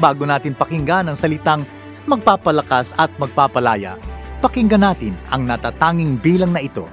Bago 0.00 0.24
natin 0.24 0.56
pakinggan 0.56 1.10
ang 1.10 1.16
salitang 1.18 1.66
magpapalakas 2.08 2.96
at 2.96 3.12
magpapalaya, 3.20 4.00
pakinggan 4.40 4.82
natin 4.82 5.14
ang 5.28 5.44
natatanging 5.44 6.16
bilang 6.16 6.52
na 6.54 6.64
ito. 6.64 6.88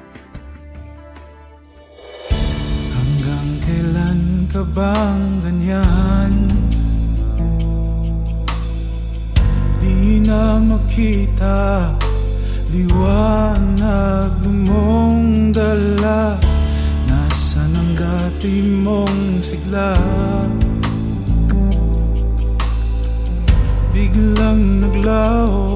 Hanggang 2.92 3.50
kailan 3.64 4.22
ka 4.52 4.64
bang 4.76 5.22
ganyan? 5.46 6.34
Di 9.80 10.20
na 10.20 10.60
makita 10.60 11.96
Liwanag 12.70 14.46
mong 14.46 15.50
dala 15.50 16.38
Nasaan 17.10 17.74
ang 17.74 17.92
dati 17.98 18.62
mong 18.62 19.42
sigla 19.42 19.98
Biglang 25.00 25.69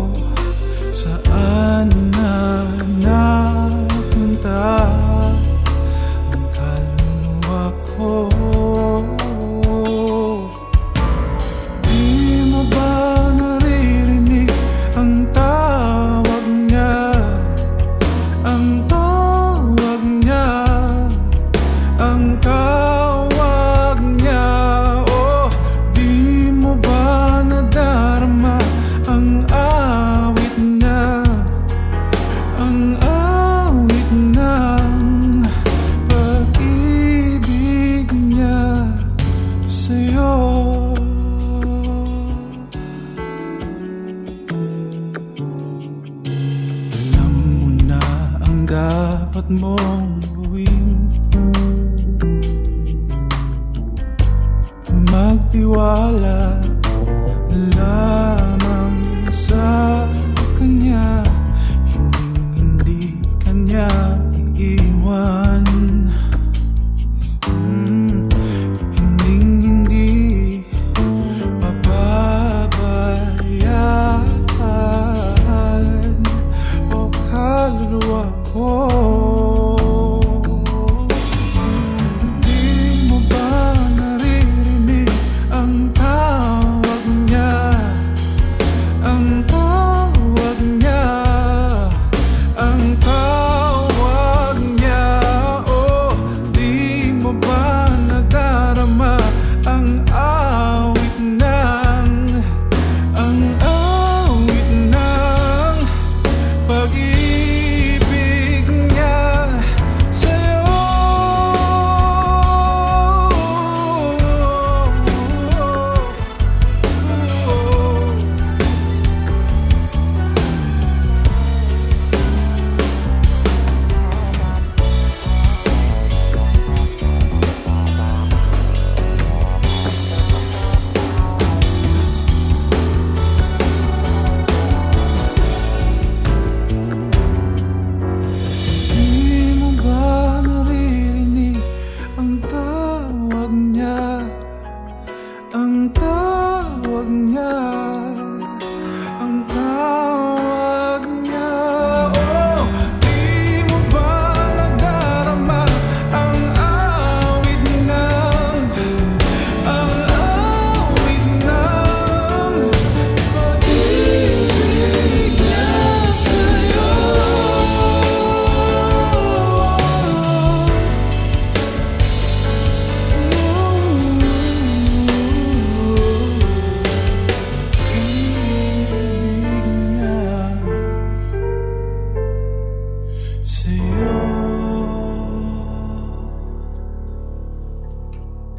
dapat 49.54 50.03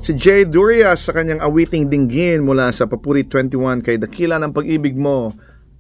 Si 0.05 0.13
Jay 0.21 0.45
Durias 0.45 1.09
sa 1.09 1.17
kanyang 1.17 1.41
awiting 1.41 1.89
dinggin 1.89 2.45
mula 2.45 2.69
sa 2.77 2.85
Papuri 2.85 3.25
21 3.25 3.81
kay 3.81 3.97
Dakila 3.97 4.37
ng 4.37 4.53
Pag-ibig 4.53 4.93
mo, 4.93 5.33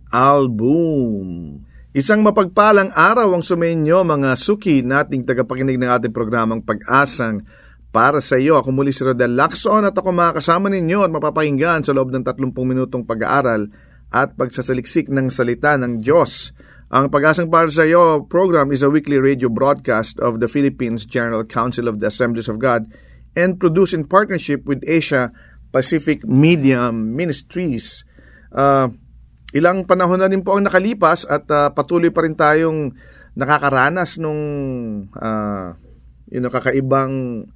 album. 0.09 1.61
Isang 1.93 2.25
mapagpalang 2.25 2.89
araw 2.97 3.37
ang 3.37 3.45
sumenyo 3.45 4.01
mga 4.01 4.33
suki 4.33 4.81
nating 4.81 5.29
tagapakinig 5.29 5.77
ng 5.77 5.93
ating 5.93 6.17
programang 6.17 6.65
Pag-asang 6.65 7.45
para 7.93 8.25
sa 8.25 8.41
iyo. 8.41 8.57
Ako 8.57 8.73
muli 8.73 8.97
si 8.97 9.05
Rodel 9.05 9.37
Lacson 9.37 9.85
at 9.85 9.93
ako 9.93 10.17
makakasama 10.17 10.73
ninyo 10.73 11.05
at 11.05 11.13
mapapakinggan 11.13 11.85
sa 11.85 11.93
loob 11.93 12.09
ng 12.09 12.25
30 12.25 12.49
minutong 12.65 13.05
pag-aaral 13.05 13.69
at 14.09 14.33
pagsasaliksik 14.41 15.13
ng 15.13 15.29
salita 15.29 15.77
ng 15.77 16.01
Diyos. 16.01 16.57
Ang 16.89 17.13
Pag-asang 17.13 17.53
para 17.53 17.69
sa 17.69 17.85
iyo 17.85 18.25
program 18.25 18.73
is 18.73 18.81
a 18.81 18.89
weekly 18.89 19.21
radio 19.21 19.53
broadcast 19.53 20.17
of 20.17 20.41
the 20.41 20.49
Philippines 20.49 21.05
General 21.05 21.45
Council 21.45 21.93
of 21.93 22.01
the 22.01 22.09
Assemblies 22.09 22.49
of 22.49 22.57
God 22.57 22.89
and 23.35 23.59
produced 23.59 23.95
in 23.95 24.07
partnership 24.07 24.63
with 24.65 24.83
Asia 24.87 25.35
Pacific 25.75 26.23
Media 26.23 26.95
Ministries. 26.95 28.07
Uh, 28.55 28.95
ilang 29.55 29.87
panahon 29.87 30.23
na 30.23 30.31
rin 30.31 30.43
po 30.43 30.55
ang 30.55 30.67
nakalipas 30.67 31.27
at 31.27 31.47
uh, 31.51 31.71
patuloy 31.75 32.15
pa 32.15 32.23
rin 32.23 32.39
tayong 32.39 32.95
nakakaranas 33.35 34.23
nung 34.23 34.43
uh, 35.15 35.75
you 36.31 36.39
know, 36.39 36.51
kakaibang 36.51 37.47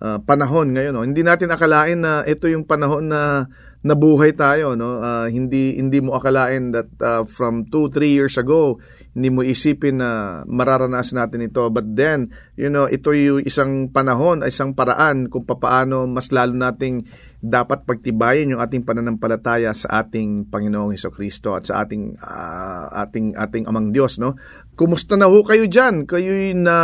uh, 0.00 0.18
panahon 0.22 0.72
ngayon. 0.76 0.92
No? 0.92 1.04
Hindi 1.04 1.24
natin 1.24 1.52
akalain 1.52 2.00
na 2.00 2.22
ito 2.24 2.46
yung 2.46 2.68
panahon 2.68 3.08
na 3.08 3.48
nabuhay 3.82 4.36
tayo. 4.36 4.76
No? 4.76 5.00
Uh, 5.00 5.26
hindi, 5.28 5.76
hindi 5.76 5.98
mo 6.00 6.16
akalain 6.16 6.72
that 6.72 6.88
uh, 7.00 7.24
from 7.24 7.66
2-3 7.68 8.08
years 8.08 8.36
ago, 8.36 8.80
hindi 9.18 9.34
mo 9.34 9.42
isipin 9.42 9.98
na 9.98 10.40
mararanasan 10.46 11.18
natin 11.18 11.50
ito. 11.50 11.66
But 11.74 11.90
then, 11.98 12.30
you 12.54 12.70
know, 12.70 12.86
ito 12.86 13.10
yung 13.10 13.42
isang 13.42 13.90
panahon, 13.90 14.46
isang 14.46 14.78
paraan 14.78 15.26
kung 15.26 15.42
paano 15.42 16.06
mas 16.06 16.30
lalo 16.30 16.54
nating 16.54 17.02
dapat 17.38 17.86
pagtibayin 17.86 18.54
yung 18.54 18.62
ating 18.62 18.86
pananampalataya 18.86 19.74
sa 19.74 20.06
ating 20.06 20.50
Panginoong 20.50 20.94
Heso 20.94 21.10
Kristo 21.10 21.54
at 21.54 21.66
sa 21.66 21.82
ating 21.82 22.18
uh, 22.18 22.86
ating 23.06 23.34
ating 23.34 23.66
Amang 23.66 23.90
Diyos, 23.90 24.22
no? 24.22 24.38
Kumusta 24.78 25.18
na 25.18 25.26
ho 25.26 25.42
kayo 25.42 25.66
diyan? 25.66 26.06
Kayo 26.06 26.54
na 26.54 26.76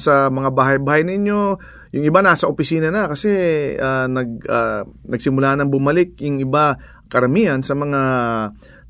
sa 0.00 0.32
mga 0.32 0.52
bahay-bahay 0.52 1.04
ninyo, 1.04 1.40
yung 1.92 2.04
iba 2.08 2.24
nasa 2.24 2.48
opisina 2.48 2.88
na 2.88 3.08
kasi 3.08 3.28
uh, 3.76 4.08
nag 4.08 4.30
uh, 4.48 4.84
nagsimula 5.12 5.60
nang 5.60 5.68
bumalik 5.68 6.16
yung 6.24 6.40
iba 6.40 6.80
karamihan 7.12 7.60
sa 7.60 7.76
mga 7.76 8.00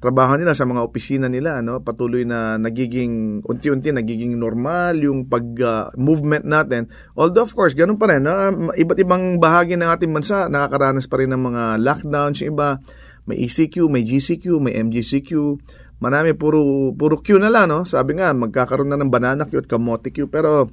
trabaho 0.03 0.35
nila 0.35 0.51
sa 0.51 0.67
mga 0.67 0.83
opisina 0.83 1.31
nila 1.31 1.63
no 1.63 1.79
patuloy 1.79 2.27
na 2.27 2.59
nagiging 2.59 3.39
unti-unti 3.47 3.95
nagiging 3.95 4.35
normal 4.35 4.99
yung 4.99 5.31
pag 5.31 5.47
uh, 5.63 5.95
movement 5.95 6.43
natin. 6.43 6.91
Although 7.15 7.47
of 7.47 7.55
course 7.55 7.79
ganun 7.79 7.95
pa 7.95 8.11
rin 8.11 8.27
no? 8.27 8.35
iba't 8.75 8.99
ibang 8.99 9.39
bahagi 9.39 9.79
ng 9.79 9.87
ating 9.87 10.11
bansa 10.11 10.51
nakakaranas 10.51 11.07
pa 11.07 11.23
rin 11.23 11.31
ng 11.31 11.39
mga 11.39 11.63
lockdowns 11.79 12.43
yung 12.43 12.59
iba 12.59 12.83
may 13.31 13.39
ECQ 13.47 13.87
may 13.87 14.03
GCQ 14.03 14.59
may 14.59 14.75
MGCQ 14.83 15.31
marami 16.03 16.35
puro 16.35 16.91
puro 16.99 17.23
Q 17.23 17.39
na 17.39 17.47
lang 17.47 17.71
no? 17.71 17.87
Sabi 17.87 18.19
nga 18.19 18.35
magkakaroon 18.35 18.91
na 18.91 18.99
ng 18.99 19.07
banana 19.07 19.47
Q 19.47 19.63
at 19.63 19.71
kamote 19.71 20.11
Q. 20.11 20.27
Pero 20.27 20.67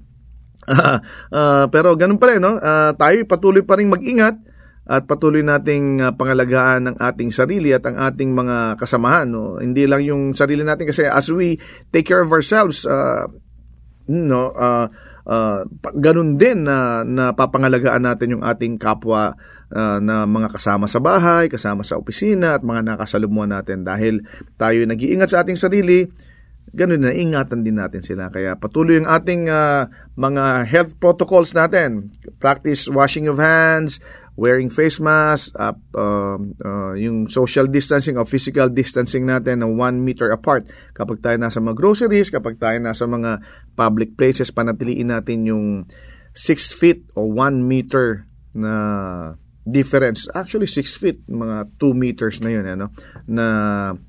uh, 0.65 0.97
uh, 1.37 1.65
pero 1.69 1.93
ganun 1.93 2.17
pa 2.17 2.33
rin 2.33 2.41
no? 2.41 2.57
Uh, 2.57 2.97
tayo 2.97 3.21
patuloy 3.29 3.61
pa 3.61 3.77
rin 3.77 3.93
mag-ingat 3.93 4.48
at 4.89 5.05
patuloy 5.05 5.45
nating 5.45 6.01
uh, 6.01 6.09
pangalagaan 6.17 6.89
ng 6.89 6.95
ating 6.97 7.29
sarili 7.29 7.69
at 7.77 7.85
ang 7.85 8.01
ating 8.01 8.33
mga 8.33 8.81
kasamahan. 8.81 9.29
No? 9.29 9.61
Hindi 9.61 9.85
lang 9.85 10.01
yung 10.01 10.33
sarili 10.33 10.65
natin 10.65 10.89
kasi 10.89 11.05
as 11.05 11.29
we 11.29 11.61
take 11.93 12.09
care 12.09 12.25
of 12.25 12.33
ourselves, 12.33 12.89
uh, 12.89 13.29
no, 14.09 14.49
uh, 14.57 14.89
uh, 15.29 15.61
ganun 15.93 16.41
din 16.41 16.65
na, 16.65 17.05
na 17.05 17.37
papangalagaan 17.37 18.01
natin 18.01 18.33
yung 18.33 18.43
ating 18.43 18.81
kapwa 18.81 19.37
uh, 19.69 20.01
na 20.01 20.25
mga 20.25 20.57
kasama 20.57 20.89
sa 20.89 20.97
bahay, 20.97 21.53
kasama 21.53 21.85
sa 21.85 22.01
opisina 22.01 22.57
at 22.57 22.65
mga 22.65 22.81
nakasalumuhan 22.81 23.53
natin 23.53 23.85
dahil 23.85 24.25
tayo 24.57 24.81
nag-iingat 24.89 25.29
sa 25.29 25.45
ating 25.45 25.61
sarili, 25.61 26.09
ganun 26.73 27.01
na 27.01 27.13
ingatan 27.13 27.61
din 27.61 27.77
natin 27.77 28.01
sila. 28.01 28.29
Kaya 28.33 28.57
patuloy 28.57 28.97
yung 28.97 29.09
ating 29.09 29.49
uh, 29.49 29.89
mga 30.17 30.65
health 30.65 30.97
protocols 30.97 31.53
natin. 31.53 32.13
Practice 32.41 32.89
washing 32.89 33.29
of 33.29 33.37
hands, 33.37 34.01
wearing 34.39 34.71
face 34.71 35.03
mask, 35.03 35.51
uh, 35.59 35.75
uh, 35.91 36.39
uh, 36.39 36.93
yung 36.95 37.27
social 37.27 37.67
distancing 37.67 38.15
o 38.15 38.23
physical 38.23 38.71
distancing 38.71 39.27
natin 39.27 39.59
na 39.59 39.67
1 39.67 39.99
meter 39.99 40.31
apart. 40.31 40.63
Kapag 40.95 41.19
tayo 41.19 41.35
nasa 41.35 41.59
mga 41.59 41.75
groceries, 41.75 42.31
kapag 42.31 42.55
tayo 42.55 42.79
nasa 42.79 43.03
mga 43.03 43.43
public 43.75 44.15
places, 44.15 44.55
panatiliin 44.55 45.11
natin 45.11 45.43
yung 45.43 45.65
6 46.31 46.71
feet 46.71 47.03
o 47.19 47.27
1 47.27 47.67
meter 47.67 48.23
na 48.55 48.73
difference. 49.67 50.31
Actually, 50.31 50.71
6 50.71 50.95
feet, 50.95 51.19
mga 51.27 51.75
2 51.75 51.91
meters 51.91 52.39
na 52.39 52.49
yun, 52.55 52.65
ano, 52.65 52.95
na, 53.27 53.45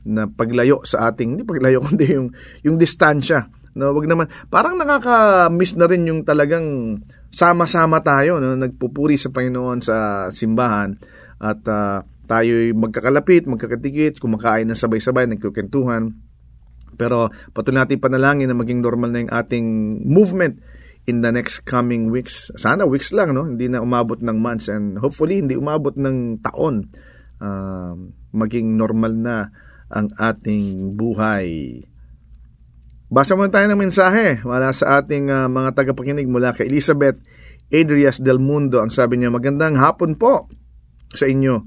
na 0.07 0.31
paglayo 0.31 0.87
sa 0.87 1.11
ating, 1.11 1.35
hindi 1.37 1.45
paglayo, 1.45 1.83
kundi 1.87 2.07
yung, 2.15 2.31
yung 2.63 2.79
distansya. 2.79 3.51
No, 3.75 3.95
wag 3.95 4.07
naman, 4.07 4.31
parang 4.51 4.79
nakaka-miss 4.79 5.79
na 5.79 5.87
rin 5.87 6.07
yung 6.07 6.27
talagang 6.27 6.99
sama-sama 7.31 8.03
tayo, 8.03 8.43
no? 8.43 8.59
nagpupuri 8.59 9.15
sa 9.15 9.31
Panginoon 9.31 9.79
sa 9.81 10.29
simbahan 10.35 10.99
at 11.41 11.63
uh, 11.71 12.03
tayo'y 12.31 12.77
magkakalapit, 12.77 13.51
magkakatikit, 13.51 14.23
kumakain 14.23 14.69
na 14.69 14.79
sabay-sabay, 14.79 15.27
nagkukentuhan. 15.27 16.15
Pero 16.95 17.33
patuloy 17.57 17.83
natin 17.83 17.99
panalangin 17.99 18.47
na 18.51 18.59
maging 18.59 18.85
normal 18.85 19.11
na 19.11 19.23
yung 19.25 19.33
ating 19.33 19.67
movement 20.05 20.63
in 21.09 21.25
the 21.25 21.33
next 21.33 21.65
coming 21.65 22.13
weeks. 22.13 22.53
Sana 22.55 22.85
weeks 22.85 23.11
lang, 23.11 23.33
no? 23.33 23.49
Hindi 23.49 23.73
na 23.73 23.81
umabot 23.81 24.21
ng 24.21 24.37
months 24.37 24.69
and 24.69 25.01
hopefully 25.01 25.41
hindi 25.41 25.57
umabot 25.57 25.97
ng 25.97 26.45
taon. 26.45 26.93
Uh, 27.41 27.97
maging 28.37 28.77
normal 28.77 29.17
na 29.17 29.37
ang 29.91 30.13
ating 30.15 30.95
buhay. 30.95 31.81
Basa 33.11 33.35
muna 33.35 33.51
tayo 33.51 33.67
ng 33.67 33.91
mensahe 33.91 34.39
wala 34.47 34.71
sa 34.71 35.03
ating 35.03 35.35
uh, 35.35 35.51
mga 35.51 35.75
tagapakinig 35.75 36.31
mula 36.31 36.55
kay 36.55 36.71
Elizabeth 36.71 37.19
Adrias 37.67 38.23
del 38.23 38.39
Mundo. 38.39 38.79
Ang 38.79 38.95
sabi 38.95 39.19
niya, 39.19 39.35
magandang 39.35 39.75
hapon 39.75 40.15
po 40.15 40.47
sa 41.11 41.27
inyo. 41.27 41.59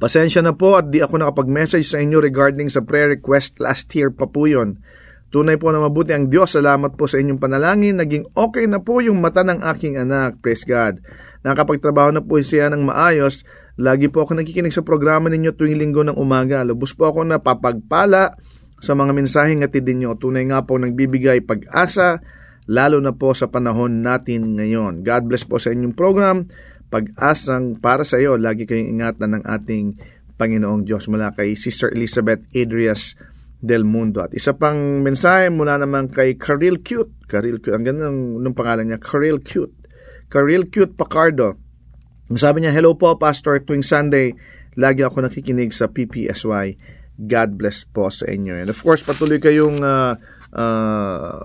Pasensya 0.00 0.40
na 0.40 0.56
po 0.56 0.80
at 0.80 0.88
di 0.88 1.04
ako 1.04 1.20
nakapag-message 1.20 1.84
sa 1.84 2.00
inyo 2.00 2.16
regarding 2.16 2.72
sa 2.72 2.80
prayer 2.80 3.12
request 3.12 3.60
last 3.60 3.92
year 3.92 4.08
pa 4.08 4.24
po 4.24 4.48
yun. 4.48 4.80
Tunay 5.28 5.60
po 5.60 5.68
na 5.68 5.84
mabuti 5.84 6.16
ang 6.16 6.32
Diyos. 6.32 6.56
Salamat 6.56 6.96
po 6.96 7.04
sa 7.04 7.20
inyong 7.20 7.40
panalangin. 7.40 8.00
Naging 8.00 8.32
okay 8.32 8.64
na 8.64 8.80
po 8.80 9.04
yung 9.04 9.20
mata 9.20 9.44
ng 9.44 9.60
aking 9.60 10.00
anak. 10.00 10.40
Praise 10.40 10.64
God. 10.64 11.00
Nakapagtrabaho 11.44 12.08
na 12.08 12.24
po 12.24 12.40
siya 12.40 12.72
ng 12.72 12.88
maayos. 12.88 13.44
Lagi 13.76 14.08
po 14.08 14.24
ako 14.24 14.40
nakikinig 14.40 14.72
sa 14.72 14.84
programa 14.84 15.28
ninyo 15.28 15.52
tuwing 15.56 15.76
linggo 15.76 16.04
ng 16.04 16.16
umaga. 16.16 16.64
Lubos 16.64 16.96
po 16.96 17.12
ako 17.12 17.24
na 17.28 17.40
papagpala 17.40 18.36
sa 18.82 18.98
mga 18.98 19.14
mensaheng 19.14 19.62
hatid 19.62 19.86
ninyo. 19.86 20.18
Tunay 20.18 20.50
nga 20.50 20.66
po 20.66 20.74
nagbibigay 20.74 21.46
pag-asa, 21.46 22.18
lalo 22.66 22.98
na 22.98 23.14
po 23.14 23.30
sa 23.30 23.46
panahon 23.46 24.02
natin 24.02 24.58
ngayon. 24.58 25.06
God 25.06 25.30
bless 25.30 25.46
po 25.46 25.62
sa 25.62 25.70
inyong 25.70 25.94
program. 25.94 26.50
Pag-asang 26.90 27.78
para 27.78 28.02
sa 28.02 28.18
iyo, 28.18 28.34
lagi 28.34 28.66
kayong 28.66 28.98
ingatan 28.98 29.38
ng 29.38 29.44
ating 29.46 29.86
Panginoong 30.34 30.82
Diyos 30.82 31.06
mula 31.06 31.30
kay 31.30 31.54
Sister 31.54 31.94
Elizabeth 31.94 32.42
Adrias 32.52 33.14
del 33.62 33.86
Mundo. 33.86 34.18
At 34.18 34.34
isa 34.34 34.58
pang 34.58 35.06
mensahe 35.06 35.46
mula 35.46 35.78
naman 35.78 36.10
kay 36.10 36.34
Karil 36.34 36.82
Cute. 36.82 37.14
Karil 37.30 37.62
Cute, 37.62 37.78
ang 37.78 37.86
ganda 37.86 38.10
ng, 38.10 38.42
ng 38.42 38.54
pangalan 38.58 38.90
niya, 38.90 38.98
Karil 38.98 39.38
Cute. 39.46 39.72
Karil 40.26 40.66
Cute 40.74 40.98
Pacardo. 40.98 41.54
Sabi 42.34 42.66
niya, 42.66 42.74
Hello 42.74 42.98
po, 42.98 43.14
Pastor. 43.14 43.62
Tuwing 43.62 43.86
Sunday, 43.86 44.34
lagi 44.74 45.06
ako 45.06 45.22
nakikinig 45.22 45.70
sa 45.70 45.86
PPSY 45.86 46.98
God 47.16 47.60
bless 47.60 47.84
po 47.84 48.08
sa 48.08 48.28
inyo. 48.28 48.56
And 48.56 48.70
of 48.72 48.80
course, 48.80 49.04
patuloy 49.04 49.36
kayong 49.36 49.84
uh, 49.84 50.16
uh, 50.52 51.44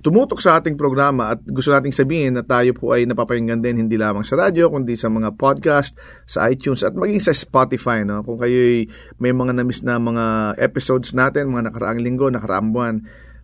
tumutok 0.00 0.40
sa 0.40 0.60
ating 0.60 0.76
programa 0.76 1.36
at 1.36 1.44
gusto 1.44 1.72
nating 1.72 1.96
sabihin 1.96 2.36
na 2.36 2.44
tayo 2.44 2.72
po 2.76 2.96
ay 2.96 3.04
napapakinggan 3.04 3.60
din 3.60 3.86
hindi 3.86 3.96
lamang 4.00 4.24
sa 4.24 4.36
radyo 4.36 4.72
kundi 4.72 4.96
sa 4.96 5.12
mga 5.12 5.36
podcast, 5.36 5.96
sa 6.24 6.48
iTunes 6.48 6.84
at 6.84 6.96
maging 6.96 7.20
sa 7.20 7.32
Spotify. 7.36 8.04
No? 8.04 8.24
Kung 8.24 8.40
kayo 8.40 8.88
may 9.20 9.32
mga 9.32 9.52
namiss 9.56 9.84
na 9.84 10.00
mga 10.00 10.56
episodes 10.60 11.12
natin, 11.12 11.52
mga 11.52 11.72
nakaraang 11.72 12.00
linggo, 12.00 12.28
nakaraang 12.28 12.72
buwan, 12.72 12.96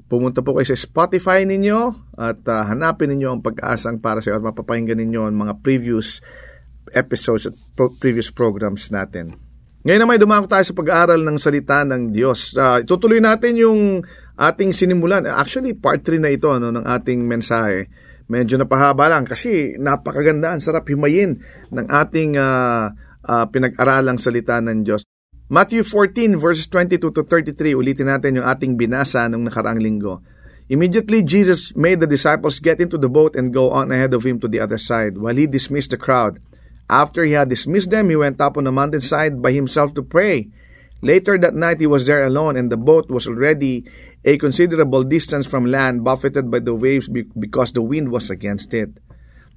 pumunta 0.08 0.44
po 0.44 0.56
kayo 0.56 0.68
sa 0.68 0.76
Spotify 0.76 1.48
ninyo 1.48 2.12
at 2.20 2.44
uh, 2.44 2.64
hanapin 2.68 3.12
ninyo 3.12 3.28
ang 3.32 3.40
pag-asang 3.40 4.00
para 4.00 4.20
sa 4.20 4.32
iyo 4.32 4.40
at 4.40 4.44
mapapakinggan 4.44 5.00
ninyo 5.00 5.28
ang 5.28 5.36
mga 5.36 5.64
previous 5.64 6.20
episodes 6.92 7.48
at 7.48 7.56
pro- 7.72 7.94
previous 7.96 8.28
programs 8.28 8.92
natin. 8.92 9.51
Ngayon 9.82 10.00
naman 10.06 10.22
dumako 10.22 10.46
tayo 10.46 10.62
sa 10.62 10.78
pag-aaral 10.78 11.20
ng 11.26 11.38
salita 11.42 11.82
ng 11.82 12.14
Diyos. 12.14 12.54
Uh, 12.54 12.86
itutuloy 12.86 13.18
natin 13.18 13.58
yung 13.58 14.06
ating 14.38 14.70
sinimulan. 14.70 15.26
Actually, 15.26 15.74
part 15.74 16.06
3 16.06 16.22
na 16.22 16.30
ito 16.30 16.46
no, 16.54 16.70
ng 16.70 16.86
ating 16.86 17.26
mensahe. 17.26 17.90
Medyo 18.30 18.62
napahaba 18.62 19.10
lang 19.10 19.26
kasi 19.26 19.74
napakaganda, 19.74 20.54
ang 20.54 20.62
sarap 20.62 20.86
himayin 20.86 21.42
ng 21.74 21.86
ating 21.90 22.38
uh, 22.38 22.94
uh, 23.26 23.44
pinag-aralang 23.50 24.22
salita 24.22 24.62
ng 24.62 24.86
Diyos. 24.86 25.02
Matthew 25.50 25.82
14 25.82 26.38
verses 26.38 26.70
22 26.70 27.02
to 27.10 27.22
33, 27.26 27.74
ulitin 27.74 28.06
natin 28.06 28.38
yung 28.38 28.46
ating 28.46 28.78
binasa 28.78 29.26
nung 29.26 29.42
nakaraang 29.42 29.82
linggo. 29.82 30.22
Immediately, 30.70 31.26
Jesus 31.26 31.74
made 31.74 31.98
the 31.98 32.06
disciples 32.06 32.62
get 32.62 32.78
into 32.78 32.96
the 32.96 33.10
boat 33.10 33.34
and 33.34 33.50
go 33.50 33.74
on 33.74 33.90
ahead 33.90 34.14
of 34.14 34.22
him 34.22 34.38
to 34.38 34.46
the 34.46 34.62
other 34.62 34.78
side, 34.78 35.18
while 35.18 35.34
he 35.34 35.50
dismissed 35.50 35.90
the 35.90 35.98
crowd. 35.98 36.38
After 36.92 37.24
he 37.24 37.32
had 37.32 37.48
dismissed 37.48 37.88
them, 37.88 38.10
he 38.10 38.16
went 38.16 38.38
up 38.38 38.58
on 38.58 38.64
the 38.64 38.72
mountainside 38.72 39.40
by 39.40 39.52
himself 39.52 39.94
to 39.94 40.02
pray. 40.02 40.50
Later 41.00 41.38
that 41.38 41.54
night, 41.54 41.80
he 41.80 41.86
was 41.86 42.04
there 42.04 42.22
alone, 42.24 42.54
and 42.58 42.70
the 42.70 42.76
boat 42.76 43.08
was 43.08 43.26
already 43.26 43.88
a 44.26 44.36
considerable 44.36 45.02
distance 45.02 45.46
from 45.46 45.64
land, 45.64 46.04
buffeted 46.04 46.50
by 46.50 46.60
the 46.60 46.74
waves 46.74 47.08
because 47.08 47.72
the 47.72 47.80
wind 47.80 48.12
was 48.12 48.28
against 48.28 48.74
it. 48.74 48.90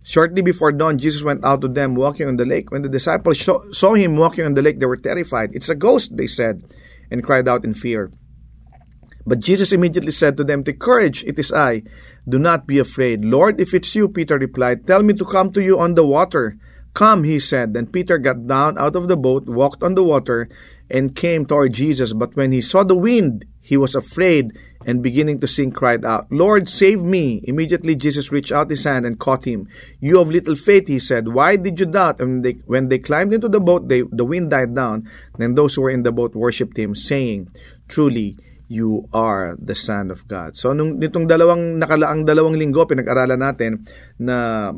Shortly 0.06 0.44
before 0.44 0.72
dawn, 0.72 0.98
Jesus 0.98 1.24
went 1.24 1.44
out 1.44 1.60
to 1.60 1.68
them 1.68 1.96
walking 1.96 2.30
on 2.30 2.38
the 2.38 2.46
lake. 2.46 2.72
When 2.72 2.84
the 2.84 2.90
disciples 2.90 3.44
saw 3.44 3.94
him 3.96 4.16
walking 4.16 4.46
on 4.46 4.54
the 4.54 4.62
lake, 4.62 4.80
they 4.80 4.86
were 4.86 4.96
terrified. 4.96 5.52
It's 5.52 5.68
a 5.68 5.76
ghost, 5.76 6.16
they 6.16 6.28
said, 6.28 6.64
and 7.12 7.22
cried 7.22 7.50
out 7.50 7.66
in 7.66 7.74
fear. 7.74 8.14
But 9.28 9.42
Jesus 9.42 9.74
immediately 9.74 10.14
said 10.14 10.38
to 10.38 10.46
them, 10.46 10.64
Take 10.64 10.80
courage, 10.80 11.26
it 11.26 11.38
is 11.38 11.52
I. 11.52 11.84
Do 12.30 12.40
not 12.40 12.66
be 12.66 12.80
afraid. 12.80 13.26
Lord, 13.26 13.60
if 13.60 13.74
it's 13.74 13.94
you, 13.94 14.08
Peter 14.08 14.38
replied, 14.38 14.88
tell 14.88 15.04
me 15.04 15.14
to 15.16 15.26
come 15.26 15.52
to 15.52 15.62
you 15.62 15.80
on 15.80 15.96
the 15.96 16.06
water. 16.06 16.58
Come, 16.96 17.28
he 17.28 17.38
said. 17.38 17.76
Then 17.76 17.92
Peter 17.92 18.18
got 18.18 18.48
down 18.48 18.80
out 18.80 18.96
of 18.96 19.12
the 19.12 19.20
boat, 19.20 19.46
walked 19.46 19.84
on 19.84 19.94
the 19.94 20.04
water, 20.04 20.48
and 20.90 21.16
came 21.16 21.46
toward 21.46 21.74
Jesus. 21.76 22.16
But 22.16 22.36
when 22.36 22.56
he 22.56 22.62
saw 22.64 22.88
the 22.88 22.96
wind, 22.96 23.44
he 23.62 23.76
was 23.76 23.94
afraid 23.94 24.56
and 24.86 25.02
beginning 25.02 25.42
to 25.42 25.48
sink 25.50 25.74
cried 25.74 26.06
out, 26.06 26.32
Lord, 26.32 26.70
save 26.70 27.02
me. 27.02 27.42
Immediately 27.44 27.98
Jesus 27.98 28.32
reached 28.32 28.54
out 28.54 28.70
his 28.70 28.86
hand 28.86 29.06
and 29.06 29.20
caught 29.20 29.44
him. 29.44 29.68
You 30.00 30.22
of 30.22 30.30
little 30.30 30.56
faith, 30.56 30.88
he 30.88 31.00
said, 31.00 31.28
why 31.28 31.58
did 31.58 31.80
you 31.80 31.88
doubt? 31.88 32.22
And 32.22 32.46
they, 32.46 32.62
when 32.70 32.88
they 32.88 33.00
climbed 33.00 33.34
into 33.34 33.50
the 33.50 33.60
boat, 33.60 33.90
they, 33.90 34.04
the 34.06 34.24
wind 34.24 34.52
died 34.52 34.76
down. 34.76 35.10
Then 35.38 35.56
those 35.56 35.74
who 35.74 35.82
were 35.82 35.90
in 35.90 36.04
the 36.04 36.14
boat 36.14 36.36
worshipped 36.36 36.78
him, 36.78 36.96
saying, 36.96 37.50
Truly, 37.88 38.38
you 38.68 39.10
are 39.14 39.58
the 39.62 39.76
Son 39.76 40.10
of 40.10 40.28
God. 40.28 40.58
So, 40.58 40.74
nung, 40.74 40.98
nitong 40.98 41.30
dalawang, 41.30 41.78
nakalaang 41.78 42.26
dalawang 42.26 42.58
linggo, 42.58 42.86
pinag-aralan 42.90 43.38
natin 43.38 43.86
na 44.18 44.70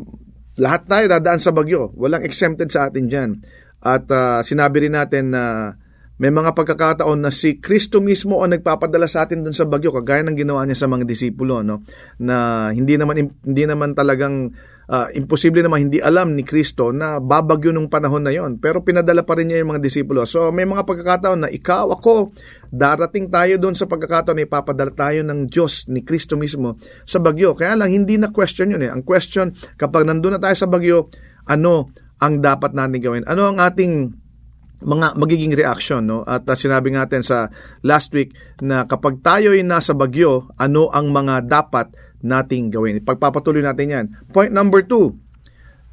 lahat 0.58 0.90
tayo 0.90 1.06
dadaan 1.10 1.42
sa 1.42 1.54
bagyo. 1.54 1.94
Walang 1.96 2.26
exempted 2.26 2.74
sa 2.74 2.90
atin 2.90 3.06
dyan. 3.08 3.32
At 3.82 4.10
uh, 4.10 4.42
sinabi 4.42 4.90
rin 4.90 4.98
natin 4.98 5.32
na 5.32 5.44
uh, 5.44 5.87
may 6.18 6.34
mga 6.34 6.58
pagkakataon 6.58 7.22
na 7.22 7.30
si 7.30 7.62
Kristo 7.62 8.02
mismo 8.02 8.42
ang 8.42 8.58
nagpapadala 8.58 9.06
sa 9.06 9.30
atin 9.30 9.46
dun 9.46 9.54
sa 9.54 9.70
bagyo 9.70 9.94
kagaya 9.94 10.26
ng 10.26 10.34
ginawa 10.34 10.66
niya 10.66 10.86
sa 10.86 10.90
mga 10.90 11.06
disipulo 11.06 11.62
no? 11.62 11.86
Na 12.18 12.70
hindi 12.74 12.98
naman 12.98 13.38
hindi 13.46 13.64
naman 13.70 13.94
talagang 13.94 14.50
uh, 14.90 15.08
imposible 15.14 15.62
naman 15.62 15.88
hindi 15.88 16.02
alam 16.02 16.34
ni 16.34 16.42
Kristo 16.42 16.90
na 16.90 17.22
babagyo 17.22 17.70
nung 17.70 17.86
panahon 17.86 18.26
na 18.26 18.34
yon 18.34 18.58
pero 18.58 18.82
pinadala 18.82 19.22
pa 19.22 19.38
rin 19.38 19.54
niya 19.54 19.62
yung 19.62 19.78
mga 19.78 19.84
disipulo. 19.86 20.26
So 20.26 20.50
may 20.50 20.66
mga 20.66 20.90
pagkakataon 20.90 21.40
na 21.46 21.50
ikaw 21.54 21.94
ako 21.94 22.34
darating 22.74 23.30
tayo 23.30 23.62
doon 23.62 23.78
sa 23.78 23.86
pagkakataon 23.86 24.42
na 24.42 24.50
ipapadala 24.50 24.92
tayo 24.98 25.22
ng 25.22 25.46
Diyos 25.46 25.86
ni 25.86 26.02
Kristo 26.02 26.34
mismo 26.34 26.82
sa 27.06 27.22
bagyo. 27.22 27.54
Kaya 27.54 27.78
lang 27.78 27.94
hindi 27.94 28.18
na 28.18 28.34
question 28.34 28.74
yun 28.74 28.82
eh. 28.82 28.90
Ang 28.90 29.06
question 29.06 29.54
kapag 29.78 30.10
nandun 30.10 30.34
na 30.34 30.42
tayo 30.42 30.58
sa 30.58 30.66
bagyo 30.66 31.14
ano 31.46 31.94
ang 32.18 32.42
dapat 32.42 32.74
natin 32.74 32.98
gawin? 32.98 33.24
Ano 33.30 33.54
ang 33.54 33.62
ating 33.62 34.26
mga 34.82 35.18
magiging 35.18 35.54
reaction 35.58 36.06
no? 36.06 36.22
At 36.22 36.46
uh, 36.46 36.54
sinabi 36.54 36.94
natin 36.94 37.26
sa 37.26 37.50
last 37.82 38.14
week 38.14 38.38
na 38.62 38.86
kapag 38.86 39.26
tayo 39.26 39.58
ay 39.58 39.66
nasa 39.66 39.98
bagyo 39.98 40.54
ano 40.54 40.94
ang 40.94 41.10
mga 41.10 41.50
dapat 41.50 41.90
nating 42.22 42.70
gawin? 42.70 43.02
Pagpapatuloy 43.02 43.66
natin 43.66 43.94
yan. 43.94 44.06
Point 44.30 44.54
number 44.54 44.86
two 44.86 45.18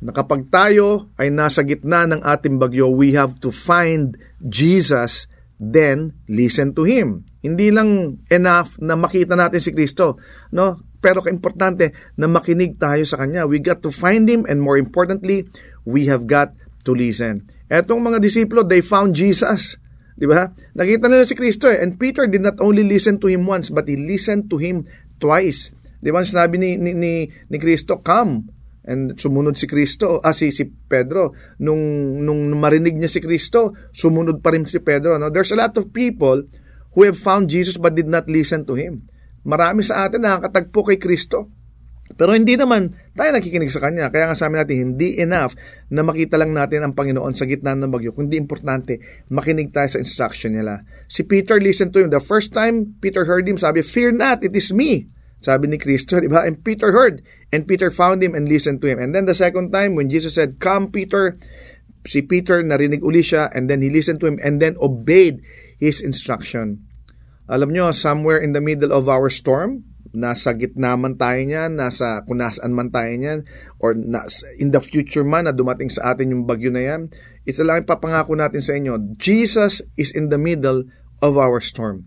na 0.05 0.13
kapag 0.13 0.53
tayo 0.53 1.09
ay 1.17 1.33
nasa 1.33 1.65
gitna 1.65 2.05
ng 2.05 2.21
ating 2.21 2.61
bagyo 2.61 2.93
we 2.93 3.17
have 3.17 3.41
to 3.41 3.49
find 3.49 4.21
Jesus 4.45 5.33
then 5.57 6.13
listen 6.29 6.77
to 6.77 6.85
him. 6.85 7.25
Hindi 7.41 7.73
lang 7.73 8.21
enough 8.29 8.77
na 8.85 9.01
makita 9.01 9.33
natin 9.33 9.65
si 9.65 9.73
Kristo 9.73 10.21
no? 10.53 10.77
Pero 11.01 11.25
kaimportante 11.25 11.93
na 12.21 12.29
makinig 12.29 12.81
tayo 12.81 13.05
sa 13.05 13.21
kanya. 13.21 13.45
We 13.45 13.61
got 13.61 13.85
to 13.85 13.93
find 13.93 14.25
him 14.29 14.45
and 14.45 14.61
more 14.61 14.77
importantly 14.77 15.49
we 15.89 16.09
have 16.09 16.29
got 16.29 16.53
to 16.85 16.93
listen 16.93 17.49
Etong 17.69 18.01
mga 18.01 18.21
disipulo, 18.21 18.65
they 18.65 18.85
found 18.85 19.17
Jesus. 19.17 19.81
Di 20.15 20.29
ba? 20.31 20.47
Nakita 20.79 21.11
nila 21.11 21.27
si 21.27 21.35
Kristo 21.35 21.67
eh. 21.67 21.81
And 21.81 21.99
Peter 21.99 22.29
did 22.31 22.45
not 22.45 22.63
only 22.63 22.87
listen 22.87 23.19
to 23.19 23.27
him 23.27 23.49
once, 23.49 23.73
but 23.73 23.91
he 23.91 23.99
listened 23.99 24.47
to 24.53 24.61
him 24.61 24.87
twice. 25.19 25.75
Di 25.99 26.13
ba? 26.13 26.23
Sinabi 26.23 26.61
ni, 26.61 26.71
ni, 26.79 26.93
ni, 26.95 27.13
ni 27.27 27.57
Kristo, 27.59 27.99
come. 28.05 28.47
And 28.85 29.17
sumunod 29.17 29.57
si 29.57 29.65
Kristo, 29.65 30.21
ah, 30.21 30.37
si, 30.37 30.53
si 30.53 30.69
Pedro. 30.69 31.33
Nung, 31.65 32.21
nung 32.21 32.53
marinig 32.61 33.01
niya 33.01 33.09
si 33.09 33.25
Kristo, 33.25 33.73
sumunod 33.91 34.45
pa 34.45 34.53
rin 34.53 34.69
si 34.69 34.79
Pedro. 34.85 35.17
No? 35.17 35.33
There's 35.33 35.51
a 35.51 35.59
lot 35.59 35.73
of 35.81 35.91
people 35.91 36.45
who 36.95 37.01
have 37.09 37.17
found 37.17 37.49
Jesus 37.49 37.81
but 37.81 37.97
did 37.97 38.07
not 38.07 38.29
listen 38.29 38.69
to 38.69 38.77
Him. 38.77 39.09
Marami 39.45 39.81
sa 39.83 40.07
atin 40.07 40.25
nakakatagpo 40.25 40.93
kay 40.93 40.99
Kristo 41.01 41.64
pero 42.13 42.37
hindi 42.37 42.53
naman 42.53 42.93
tayo 43.17 43.33
nakikinig 43.33 43.73
sa 43.73 43.81
Kanya. 43.81 44.13
Kaya 44.13 44.29
nga 44.29 44.37
sabi 44.37 44.61
natin, 44.61 44.93
hindi 44.93 45.17
enough 45.17 45.57
na 45.89 46.05
makita 46.05 46.37
lang 46.37 46.53
natin 46.53 46.85
ang 46.85 46.93
Panginoon 46.93 47.33
sa 47.33 47.49
gitna 47.49 47.73
ng 47.73 47.89
bagyo. 47.89 48.13
Kundi 48.13 48.37
importante, 48.37 49.01
makinig 49.33 49.73
tayo 49.73 49.89
sa 49.89 49.99
instruction 50.05 50.53
nila. 50.53 50.85
Si 51.09 51.25
Peter 51.25 51.57
listened 51.57 51.97
to 51.97 52.05
him. 52.05 52.13
The 52.13 52.21
first 52.21 52.53
time 52.53 53.01
Peter 53.01 53.25
heard 53.25 53.49
him, 53.49 53.57
sabi, 53.57 53.81
Fear 53.81 54.21
not, 54.21 54.45
it 54.45 54.53
is 54.53 54.69
me. 54.69 55.09
Sabi 55.41 55.73
ni 55.73 55.81
Kristo, 55.81 56.21
di 56.23 56.29
ba? 56.29 56.45
And 56.45 56.61
Peter 56.61 56.93
heard. 56.93 57.25
And 57.49 57.65
Peter 57.65 57.89
found 57.89 58.21
him 58.21 58.37
and 58.37 58.53
listened 58.53 58.85
to 58.85 58.89
him. 58.93 59.01
And 59.01 59.17
then 59.17 59.25
the 59.25 59.37
second 59.37 59.73
time, 59.73 59.97
when 59.97 60.13
Jesus 60.13 60.37
said, 60.37 60.61
Come, 60.61 60.93
Peter, 60.93 61.41
si 62.05 62.21
Peter 62.21 62.61
narinig 62.61 63.01
uli 63.01 63.25
siya 63.25 63.49
and 63.57 63.73
then 63.73 63.81
he 63.81 63.89
listened 63.89 64.21
to 64.21 64.29
him 64.29 64.37
and 64.45 64.61
then 64.61 64.77
obeyed 64.77 65.41
his 65.81 66.05
instruction. 66.05 66.85
Alam 67.49 67.73
nyo, 67.73 67.93
somewhere 67.93 68.41
in 68.41 68.53
the 68.53 68.61
middle 68.61 68.93
of 68.93 69.09
our 69.09 69.29
storm, 69.29 69.85
nasa 70.15 70.55
gitna 70.55 70.95
man 70.95 71.19
tayo 71.19 71.43
niyan, 71.43 71.75
nasa 71.75 72.23
kung 72.25 72.39
nasaan 72.39 72.71
man 72.71 72.89
tayo 72.95 73.11
niyan, 73.11 73.43
or 73.83 73.93
nas, 73.99 74.47
in 74.57 74.71
the 74.71 74.79
future 74.79 75.27
man 75.27 75.51
na 75.51 75.53
dumating 75.53 75.91
sa 75.91 76.15
atin 76.15 76.31
yung 76.31 76.47
bagyo 76.47 76.71
na 76.71 76.83
yan, 76.87 77.11
ito 77.45 77.61
lang 77.67 77.83
ipapangako 77.83 78.39
natin 78.39 78.63
sa 78.63 78.79
inyo, 78.79 79.19
Jesus 79.19 79.83
is 79.99 80.15
in 80.15 80.31
the 80.31 80.39
middle 80.39 80.87
of 81.19 81.35
our 81.37 81.59
storm. 81.59 82.07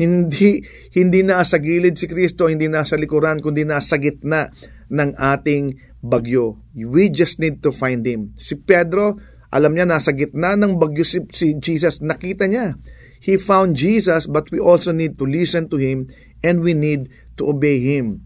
Hindi 0.00 0.64
hindi 0.96 1.20
nasa 1.22 1.60
gilid 1.60 1.96
si 1.96 2.10
Kristo, 2.10 2.48
hindi 2.48 2.66
nasa 2.66 2.96
likuran, 2.98 3.38
kundi 3.38 3.62
nasa 3.62 4.00
gitna 4.00 4.50
ng 4.90 5.14
ating 5.14 5.76
bagyo. 6.00 6.58
We 6.72 7.12
just 7.12 7.36
need 7.36 7.60
to 7.62 7.70
find 7.70 8.02
Him. 8.02 8.32
Si 8.40 8.56
Pedro, 8.56 9.20
alam 9.52 9.76
niya 9.76 9.84
nasa 9.84 10.16
gitna 10.16 10.56
ng 10.56 10.80
bagyo 10.80 11.04
si, 11.04 11.20
si 11.36 11.52
Jesus, 11.60 12.00
nakita 12.00 12.48
niya. 12.48 12.80
He 13.20 13.36
found 13.36 13.76
Jesus, 13.76 14.24
but 14.24 14.48
we 14.48 14.56
also 14.56 14.96
need 14.96 15.20
to 15.20 15.28
listen 15.28 15.68
to 15.68 15.76
Him 15.76 16.08
and 16.40 16.64
we 16.64 16.72
need 16.72 17.08
to 17.36 17.48
obey 17.48 17.80
Him. 17.80 18.24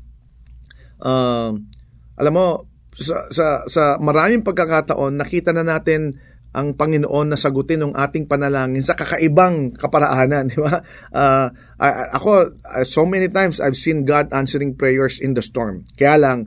Uh, 1.02 1.58
alam 2.14 2.32
mo, 2.34 2.46
sa, 2.94 3.26
sa, 3.30 3.46
sa 3.66 3.98
maraming 3.98 4.46
pagkakataon, 4.46 5.18
nakita 5.18 5.50
na 5.50 5.66
natin 5.66 6.18
ang 6.54 6.78
Panginoon 6.78 7.34
na 7.34 7.38
sagutin 7.38 7.82
ng 7.82 7.94
ating 7.98 8.30
panalangin 8.30 8.86
sa 8.86 8.94
kakaibang 8.94 9.74
kaparaanan, 9.74 10.46
di 10.54 10.58
ba? 10.62 10.78
Uh, 11.10 11.50
ako, 12.14 12.62
so 12.86 13.02
many 13.02 13.26
times 13.26 13.58
I've 13.58 13.74
seen 13.74 14.06
God 14.06 14.30
answering 14.30 14.78
prayers 14.78 15.18
in 15.18 15.34
the 15.34 15.42
storm. 15.42 15.82
Kaya 15.98 16.14
lang, 16.14 16.38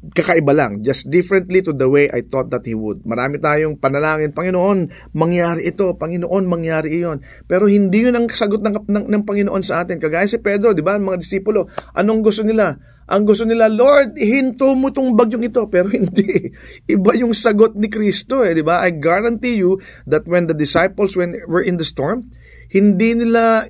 kakaiba 0.00 0.56
lang, 0.56 0.80
just 0.80 1.12
differently 1.12 1.60
to 1.60 1.76
the 1.76 1.84
way 1.84 2.08
I 2.08 2.24
thought 2.24 2.48
that 2.56 2.64
He 2.64 2.72
would. 2.72 3.04
Marami 3.04 3.36
tayong 3.36 3.76
panalangin, 3.76 4.32
Panginoon, 4.32 5.12
mangyari 5.12 5.68
ito, 5.68 5.92
Panginoon, 5.92 6.48
mangyari 6.48 6.96
iyon. 6.96 7.20
Pero 7.44 7.68
hindi 7.68 8.08
yun 8.08 8.16
ang 8.16 8.26
sagot 8.32 8.64
ng, 8.64 8.88
ng, 8.88 9.04
ng 9.12 9.22
Panginoon 9.28 9.60
sa 9.60 9.84
atin. 9.84 10.00
Kagaya 10.00 10.24
si 10.24 10.40
Pedro, 10.40 10.72
di 10.72 10.80
ba, 10.80 10.96
mga 10.96 11.20
disipulo, 11.20 11.68
anong 11.92 12.24
gusto 12.24 12.40
nila? 12.40 12.80
Ang 13.10 13.26
gusto 13.26 13.44
nila, 13.44 13.68
Lord, 13.68 14.16
hinto 14.16 14.72
mo 14.72 14.88
tong 14.88 15.12
bagyong 15.12 15.50
ito. 15.50 15.68
Pero 15.68 15.92
hindi. 15.96 16.48
Iba 16.88 17.12
yung 17.20 17.36
sagot 17.36 17.76
ni 17.76 17.92
Kristo, 17.92 18.40
eh, 18.40 18.56
di 18.56 18.64
ba? 18.64 18.80
I 18.80 18.96
guarantee 18.96 19.60
you 19.60 19.82
that 20.08 20.24
when 20.24 20.48
the 20.48 20.56
disciples 20.56 21.12
when 21.12 21.36
were 21.44 21.60
in 21.60 21.76
the 21.76 21.84
storm, 21.84 22.32
hindi 22.72 23.18
nila, 23.18 23.68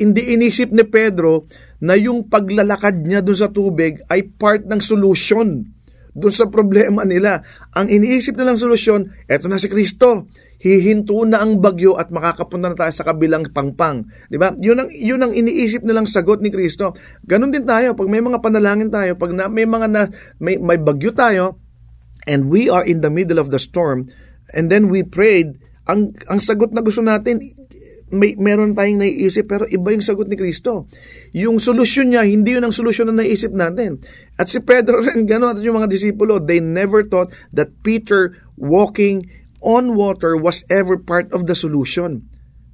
hindi 0.00 0.32
inisip 0.32 0.72
ni 0.72 0.86
Pedro 0.88 1.44
na 1.78 1.94
yung 1.94 2.26
paglalakad 2.26 3.06
niya 3.06 3.22
doon 3.22 3.38
sa 3.38 3.50
tubig 3.50 4.02
ay 4.10 4.26
part 4.34 4.66
ng 4.66 4.82
solution 4.82 5.62
doon 6.18 6.34
sa 6.34 6.50
problema 6.50 7.06
nila. 7.06 7.46
Ang 7.78 7.94
iniisip 7.94 8.34
nilang 8.34 8.58
solusyon, 8.58 9.14
eto 9.30 9.46
na 9.46 9.62
si 9.62 9.70
Kristo. 9.70 10.26
Hihinto 10.58 11.22
na 11.22 11.38
ang 11.38 11.62
bagyo 11.62 11.94
at 11.94 12.10
makakapunta 12.10 12.74
na 12.74 12.78
tayo 12.78 12.90
sa 12.90 13.06
kabilang 13.06 13.46
pangpang. 13.54 14.02
Di 14.26 14.34
ba? 14.34 14.50
Yun 14.58 14.82
ang, 14.82 14.90
yun 14.90 15.22
ang 15.22 15.30
iniisip 15.30 15.86
nilang 15.86 16.10
sagot 16.10 16.42
ni 16.42 16.50
Kristo. 16.50 16.98
Ganon 17.22 17.54
din 17.54 17.62
tayo. 17.62 17.94
Pag 17.94 18.10
may 18.10 18.18
mga 18.18 18.42
panalangin 18.42 18.90
tayo, 18.90 19.14
pag 19.14 19.30
na, 19.30 19.46
may 19.46 19.70
mga 19.70 19.86
na, 19.86 20.10
may, 20.42 20.58
may 20.58 20.74
bagyo 20.82 21.14
tayo, 21.14 21.62
and 22.26 22.50
we 22.50 22.66
are 22.66 22.82
in 22.82 23.06
the 23.06 23.12
middle 23.12 23.38
of 23.38 23.54
the 23.54 23.62
storm, 23.62 24.10
and 24.50 24.66
then 24.66 24.90
we 24.90 25.06
prayed, 25.06 25.62
ang, 25.86 26.10
ang 26.26 26.42
sagot 26.42 26.74
na 26.74 26.82
gusto 26.82 27.06
natin, 27.06 27.38
may 28.10 28.34
meron 28.36 28.72
tayong 28.72 29.00
naiisip 29.00 29.48
pero 29.48 29.64
iba 29.68 29.92
yung 29.92 30.04
sagot 30.04 30.28
ni 30.28 30.36
Kristo. 30.36 30.88
Yung 31.36 31.60
solusyon 31.60 32.12
niya, 32.12 32.24
hindi 32.24 32.56
yun 32.56 32.64
ang 32.64 32.74
solusyon 32.74 33.12
na 33.12 33.24
naisip 33.24 33.52
natin. 33.52 34.00
At 34.40 34.48
si 34.48 34.60
Pedro 34.64 35.00
rin, 35.04 35.28
gano'n 35.28 35.60
at 35.60 35.64
yung 35.64 35.76
mga 35.80 35.92
disipulo, 35.92 36.40
they 36.40 36.60
never 36.60 37.04
thought 37.04 37.28
that 37.52 37.72
Peter 37.84 38.36
walking 38.56 39.28
on 39.60 39.98
water 39.98 40.38
was 40.38 40.64
ever 40.72 40.96
part 40.96 41.28
of 41.34 41.44
the 41.44 41.54
solution. 41.54 42.24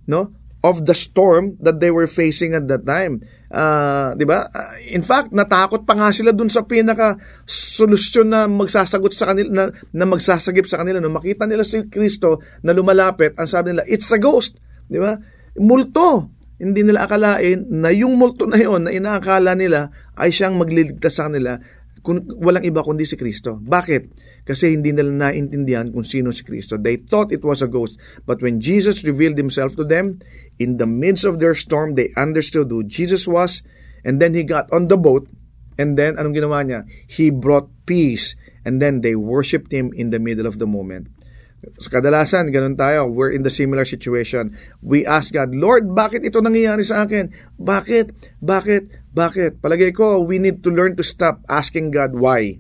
No? 0.07 0.33
Of 0.65 0.89
the 0.89 0.97
storm 0.97 1.61
that 1.61 1.81
they 1.81 1.93
were 1.93 2.09
facing 2.09 2.57
at 2.57 2.69
that 2.73 2.89
time. 2.89 3.21
Uh, 3.55 4.19
'di 4.19 4.27
ba? 4.27 4.51
Uh, 4.51 4.75
in 4.91 5.07
fact, 5.07 5.31
natakot 5.31 5.87
pa 5.87 5.95
nga 5.95 6.11
sila 6.11 6.35
dun 6.35 6.51
sa 6.51 6.67
pinaka 6.67 7.15
solusyon 7.47 8.27
na 8.27 8.51
magsasagot 8.51 9.15
sa 9.15 9.31
kanila 9.31 9.47
na, 9.47 9.65
na 9.95 10.07
magsasagip 10.11 10.67
sa 10.67 10.83
kanila 10.83 10.99
no 10.99 11.13
makita 11.13 11.47
nila 11.47 11.63
si 11.63 11.87
Kristo 11.87 12.43
na 12.67 12.75
lumalapit, 12.75 13.39
ang 13.39 13.47
sabi 13.47 13.71
nila, 13.71 13.87
it's 13.87 14.11
a 14.11 14.19
ghost. 14.19 14.59
Di 14.89 14.99
ba? 15.01 15.17
Multo. 15.61 16.31
Hindi 16.55 16.87
nila 16.87 17.05
akalain 17.11 17.67
na 17.69 17.91
yung 17.91 18.15
multo 18.15 18.47
na 18.47 18.57
yon 18.57 18.87
na 18.87 18.95
inaakala 18.95 19.59
nila 19.59 19.91
ay 20.15 20.31
siyang 20.31 20.55
magliligtas 20.55 21.19
sa 21.19 21.27
kanila 21.27 21.59
kung 22.05 22.21
walang 22.39 22.63
iba 22.63 22.85
kundi 22.85 23.09
si 23.09 23.17
Kristo. 23.17 23.57
Bakit? 23.59 24.03
Kasi 24.45 24.77
hindi 24.77 24.93
nila 24.93 25.33
naintindihan 25.33 25.89
kung 25.89 26.05
sino 26.05 26.29
si 26.31 26.45
Kristo. 26.45 26.77
They 26.77 27.01
thought 27.01 27.33
it 27.33 27.41
was 27.41 27.65
a 27.65 27.69
ghost. 27.69 27.97
But 28.29 28.45
when 28.45 28.61
Jesus 28.61 29.01
revealed 29.01 29.41
himself 29.41 29.73
to 29.81 29.89
them, 29.89 30.21
in 30.61 30.77
the 30.77 30.87
midst 30.87 31.25
of 31.25 31.41
their 31.41 31.57
storm, 31.57 31.97
they 31.97 32.13
understood 32.13 32.69
who 32.69 32.85
Jesus 32.85 33.25
was. 33.25 33.65
And 34.05 34.21
then 34.21 34.37
he 34.37 34.45
got 34.45 34.69
on 34.69 34.93
the 34.93 35.01
boat. 35.01 35.27
And 35.81 35.97
then, 35.97 36.21
anong 36.21 36.37
ginawa 36.37 36.61
niya? 36.63 36.85
He 37.09 37.33
brought 37.33 37.73
peace. 37.89 38.37
And 38.69 38.85
then 38.85 39.01
they 39.01 39.17
worshiped 39.17 39.73
him 39.73 39.91
in 39.97 40.13
the 40.13 40.21
middle 40.21 40.45
of 40.45 40.61
the 40.61 40.69
moment. 40.69 41.09
Sa 41.81 41.89
kadalasan, 41.89 42.49
ganun 42.51 42.79
tayo. 42.79 43.09
We're 43.09 43.33
in 43.33 43.43
the 43.45 43.53
similar 43.53 43.85
situation. 43.85 44.57
We 44.85 45.05
ask 45.05 45.33
God, 45.33 45.53
Lord, 45.53 45.91
bakit 45.93 46.25
ito 46.25 46.41
nangyayari 46.41 46.85
sa 46.85 47.05
akin? 47.05 47.31
Bakit? 47.57 48.39
Bakit? 48.41 49.13
Bakit? 49.15 49.63
Palagay 49.63 49.93
ko, 49.95 50.23
we 50.23 50.41
need 50.43 50.65
to 50.65 50.71
learn 50.71 50.99
to 50.99 51.05
stop 51.07 51.41
asking 51.47 51.95
God 51.95 52.17
why. 52.17 52.59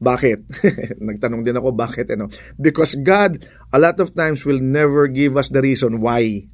Bakit? 0.00 0.48
Nagtanong 1.08 1.44
din 1.44 1.60
ako, 1.60 1.76
bakit? 1.76 2.08
Ano? 2.16 2.32
Because 2.56 2.96
God, 2.96 3.44
a 3.68 3.78
lot 3.78 4.00
of 4.00 4.16
times, 4.16 4.48
will 4.48 4.60
never 4.60 5.06
give 5.12 5.36
us 5.36 5.52
the 5.52 5.60
reason 5.60 6.00
why. 6.00 6.48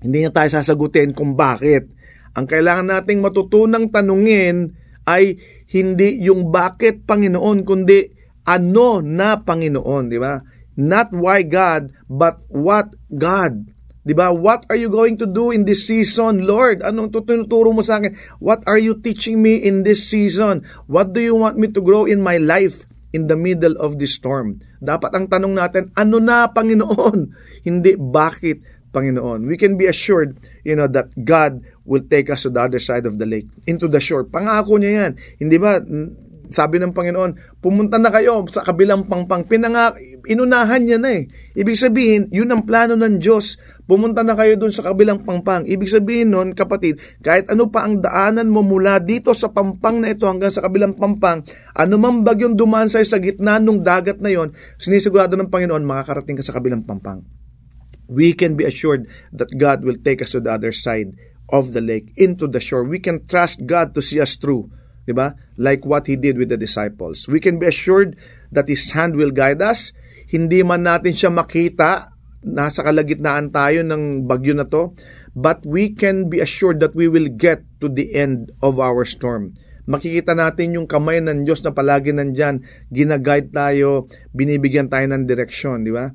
Hindi 0.00 0.16
niya 0.24 0.32
tayo 0.32 0.48
sasagutin 0.48 1.12
kung 1.12 1.34
bakit. 1.34 1.90
Ang 2.38 2.46
kailangan 2.46 2.88
nating 2.88 3.18
matutunang 3.18 3.90
tanungin 3.90 4.78
ay 5.02 5.34
hindi 5.74 6.22
yung 6.22 6.54
bakit 6.54 7.02
Panginoon, 7.04 7.66
kundi 7.66 8.06
ano 8.46 9.02
na 9.02 9.42
Panginoon, 9.42 10.04
di 10.06 10.18
ba? 10.18 10.38
Not 10.78 11.10
why 11.10 11.42
God, 11.42 11.94
but 12.06 12.42
what 12.48 12.94
God. 13.10 13.70
'Di 14.00 14.16
ba? 14.16 14.32
What 14.32 14.64
are 14.72 14.78
you 14.78 14.88
going 14.88 15.20
to 15.20 15.28
do 15.28 15.52
in 15.52 15.68
this 15.68 15.84
season, 15.84 16.48
Lord? 16.48 16.80
Anong 16.80 17.12
tuturo 17.12 17.70
mo 17.70 17.84
sa 17.84 18.00
akin? 18.00 18.16
What 18.40 18.64
are 18.64 18.80
you 18.80 18.96
teaching 18.96 19.44
me 19.44 19.60
in 19.60 19.84
this 19.84 20.08
season? 20.08 20.64
What 20.88 21.12
do 21.12 21.20
you 21.20 21.36
want 21.36 21.60
me 21.60 21.68
to 21.68 21.80
grow 21.84 22.08
in 22.08 22.24
my 22.24 22.40
life 22.40 22.88
in 23.12 23.28
the 23.28 23.36
middle 23.36 23.76
of 23.76 24.00
this 24.00 24.16
storm? 24.16 24.64
Dapat 24.80 25.12
ang 25.12 25.26
tanong 25.28 25.52
natin, 25.52 25.84
ano 25.92 26.16
na 26.16 26.48
Panginoon? 26.48 27.36
Hindi 27.68 27.92
bakit 28.00 28.64
Panginoon. 28.90 29.44
We 29.44 29.60
can 29.60 29.76
be 29.76 29.84
assured, 29.84 30.40
you 30.64 30.74
know, 30.74 30.88
that 30.88 31.12
God 31.20 31.60
will 31.84 32.02
take 32.02 32.32
us 32.32 32.48
to 32.48 32.50
the 32.50 32.64
other 32.64 32.80
side 32.80 33.04
of 33.04 33.20
the 33.20 33.28
lake, 33.28 33.46
into 33.68 33.86
the 33.86 34.00
shore. 34.00 34.24
Pangako 34.24 34.80
niya 34.80 34.92
yan. 34.96 35.12
Hindi 35.38 35.56
ba? 35.60 35.78
Sabi 36.50 36.82
ng 36.82 36.90
Panginoon, 36.90 37.62
pumunta 37.62 38.00
na 38.00 38.10
kayo 38.10 38.42
sa 38.50 38.66
kabilang 38.66 39.06
pangpang. 39.06 39.46
Pinanga, 39.46 39.94
inunahan 40.26 40.82
niya 40.84 40.98
na 41.00 41.10
eh. 41.20 41.28
Ibig 41.56 41.76
sabihin, 41.76 42.22
yun 42.32 42.50
ang 42.50 42.66
plano 42.66 42.96
ng 42.96 43.20
Diyos. 43.20 43.56
Pumunta 43.86 44.22
na 44.22 44.38
kayo 44.38 44.54
dun 44.54 44.70
sa 44.70 44.86
kabilang 44.86 45.26
pangpang. 45.26 45.66
Ibig 45.66 45.90
sabihin 45.90 46.30
nun, 46.30 46.54
kapatid, 46.54 47.02
kahit 47.20 47.50
ano 47.50 47.68
pa 47.68 47.82
ang 47.82 47.98
daanan 47.98 48.46
mo 48.46 48.62
mula 48.62 49.02
dito 49.02 49.34
sa 49.34 49.50
pampang 49.50 49.98
na 49.98 50.14
ito 50.14 50.26
hanggang 50.30 50.54
sa 50.54 50.62
kabilang 50.62 50.94
pampang, 50.94 51.42
anumang 51.74 52.22
bagyong 52.22 52.54
dumaan 52.54 52.86
sa'yo 52.86 53.06
sa 53.06 53.18
gitna 53.18 53.58
ng 53.58 53.82
dagat 53.82 54.22
na 54.22 54.30
yon, 54.30 54.54
sinisigurado 54.78 55.34
ng 55.34 55.50
Panginoon, 55.50 55.82
makakarating 55.82 56.38
ka 56.38 56.44
sa 56.46 56.54
kabilang 56.54 56.86
pampang. 56.86 57.26
We 58.06 58.34
can 58.34 58.54
be 58.54 58.62
assured 58.62 59.10
that 59.34 59.50
God 59.58 59.82
will 59.82 59.98
take 59.98 60.22
us 60.22 60.34
to 60.34 60.42
the 60.42 60.54
other 60.54 60.70
side 60.70 61.14
of 61.50 61.74
the 61.74 61.82
lake, 61.82 62.14
into 62.14 62.46
the 62.46 62.62
shore. 62.62 62.86
We 62.86 63.02
can 63.02 63.26
trust 63.26 63.66
God 63.66 63.98
to 63.98 64.02
see 64.02 64.22
us 64.22 64.38
through 64.38 64.70
Di 65.10 65.12
ba? 65.16 65.34
Like 65.58 65.82
what 65.82 66.06
He 66.06 66.14
did 66.14 66.38
with 66.38 66.54
the 66.54 66.60
disciples. 66.60 67.26
We 67.26 67.42
can 67.42 67.58
be 67.58 67.66
assured 67.66 68.14
that 68.54 68.70
His 68.70 68.94
hand 68.94 69.18
will 69.18 69.34
guide 69.34 69.58
us. 69.58 69.90
Hindi 70.30 70.62
man 70.62 70.86
natin 70.86 71.10
siya 71.10 71.30
makita, 71.34 72.14
nasa 72.46 72.86
kalagitnaan 72.86 73.50
tayo 73.50 73.82
ng 73.82 74.24
bagyo 74.30 74.54
na 74.54 74.64
to, 74.64 74.94
but 75.34 75.62
we 75.66 75.90
can 75.90 76.30
be 76.30 76.38
assured 76.38 76.78
that 76.78 76.94
we 76.94 77.10
will 77.10 77.26
get 77.26 77.66
to 77.82 77.90
the 77.90 78.14
end 78.14 78.54
of 78.62 78.78
our 78.78 79.02
storm. 79.02 79.58
Makikita 79.90 80.38
natin 80.38 80.78
yung 80.78 80.86
kamay 80.86 81.18
ng 81.18 81.42
Diyos 81.42 81.66
na 81.66 81.74
palagi 81.74 82.14
nandyan, 82.14 82.62
ginaguide 82.94 83.50
tayo, 83.50 84.06
binibigyan 84.30 84.86
tayo 84.86 85.10
ng 85.10 85.26
direksyon, 85.26 85.82
di 85.82 85.90
ba? 85.90 86.14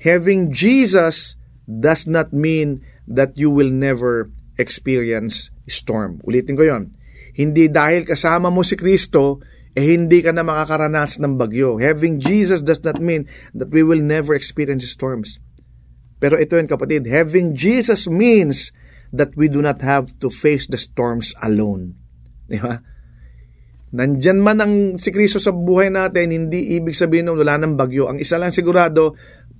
Having 0.00 0.48
Jesus 0.50 1.36
does 1.68 2.08
not 2.08 2.32
mean 2.32 2.80
that 3.04 3.36
you 3.36 3.52
will 3.52 3.70
never 3.70 4.32
experience 4.56 5.52
storm. 5.68 6.24
Ulitin 6.24 6.56
ko 6.56 6.64
yon 6.64 6.84
hindi 7.32 7.72
dahil 7.72 8.04
kasama 8.04 8.52
mo 8.52 8.60
si 8.60 8.76
Kristo, 8.76 9.40
eh 9.72 9.84
hindi 9.96 10.20
ka 10.20 10.36
na 10.36 10.44
makakaranas 10.44 11.16
ng 11.16 11.40
bagyo. 11.40 11.80
Having 11.80 12.20
Jesus 12.20 12.60
does 12.60 12.84
not 12.84 13.00
mean 13.00 13.24
that 13.56 13.72
we 13.72 13.80
will 13.80 14.00
never 14.00 14.36
experience 14.36 14.84
storms. 14.84 15.40
Pero 16.20 16.36
ito 16.36 16.54
yun 16.54 16.68
kapatid, 16.68 17.08
having 17.08 17.56
Jesus 17.56 18.04
means 18.06 18.70
that 19.10 19.32
we 19.34 19.48
do 19.48 19.64
not 19.64 19.80
have 19.80 20.12
to 20.20 20.28
face 20.28 20.68
the 20.68 20.78
storms 20.78 21.32
alone. 21.40 21.96
Di 22.46 22.60
ba? 22.60 22.78
Nandyan 23.92 24.40
man 24.40 24.58
ang 24.60 24.74
si 24.96 25.12
Kristo 25.12 25.36
sa 25.36 25.52
buhay 25.52 25.92
natin, 25.92 26.32
hindi 26.32 26.76
ibig 26.80 26.96
sabihin 26.96 27.28
na 27.28 27.36
wala 27.36 27.60
ng 27.60 27.76
bagyo. 27.76 28.08
Ang 28.08 28.24
isa 28.24 28.40
lang 28.40 28.52
sigurado, 28.52 29.16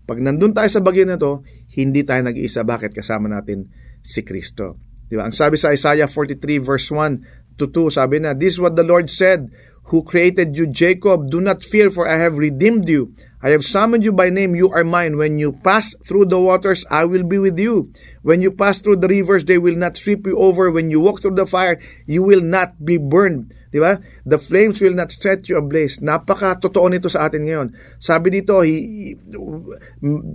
pag 0.09 0.20
nandun 0.20 0.57
tayo 0.57 0.68
sa 0.72 0.81
bagyo 0.81 1.05
na 1.05 1.20
to, 1.20 1.44
hindi 1.77 2.01
tayo 2.05 2.25
nag-iisa. 2.25 2.64
Bakit? 2.64 2.96
Kasama 2.96 3.29
natin 3.29 3.68
si 4.01 4.25
Kristo. 4.25 4.81
Di 5.09 5.20
ba? 5.20 5.29
Ang 5.29 5.37
sabi 5.37 5.61
sa 5.61 5.72
Isaiah 5.77 6.09
43 6.09 6.40
verse 6.64 6.88
1, 6.88 7.61
to 7.61 7.68
2, 7.68 7.92
sabi 7.92 8.25
na, 8.25 8.33
This 8.33 8.57
is 8.57 8.61
what 8.62 8.72
the 8.72 8.87
Lord 8.87 9.12
said, 9.12 9.53
who 9.90 10.03
created 10.03 10.57
you, 10.57 10.66
Jacob, 10.66 11.31
do 11.31 11.40
not 11.40 11.64
fear, 11.64 11.90
for 11.90 12.09
I 12.09 12.16
have 12.16 12.38
redeemed 12.38 12.88
you. 12.88 13.14
I 13.42 13.51
have 13.51 13.66
summoned 13.66 14.07
you 14.07 14.14
by 14.14 14.31
name, 14.31 14.55
you 14.55 14.71
are 14.71 14.87
mine. 14.87 15.18
When 15.18 15.35
you 15.42 15.59
pass 15.66 15.99
through 16.07 16.31
the 16.31 16.38
waters, 16.38 16.87
I 16.87 17.05
will 17.05 17.27
be 17.27 17.42
with 17.42 17.59
you. 17.59 17.90
When 18.23 18.38
you 18.38 18.55
pass 18.55 18.79
through 18.79 19.03
the 19.03 19.11
rivers, 19.11 19.45
they 19.45 19.59
will 19.59 19.75
not 19.75 19.99
sweep 19.99 20.31
you 20.31 20.38
over. 20.38 20.71
When 20.71 20.95
you 20.95 21.03
walk 21.03 21.21
through 21.21 21.35
the 21.35 21.51
fire, 21.51 21.83
you 22.07 22.23
will 22.23 22.40
not 22.40 22.79
be 22.79 23.03
burned. 23.03 23.51
Di 23.75 23.83
ba? 23.83 23.99
The 24.23 24.38
flames 24.38 24.79
will 24.79 24.95
not 24.95 25.11
set 25.11 25.51
you 25.51 25.59
ablaze. 25.59 25.99
Napaka 25.99 26.55
totoo 26.62 26.87
nito 26.87 27.11
sa 27.11 27.27
atin 27.27 27.42
ngayon. 27.42 27.68
Sabi 27.99 28.31
dito, 28.31 28.62
hi, 28.62 29.18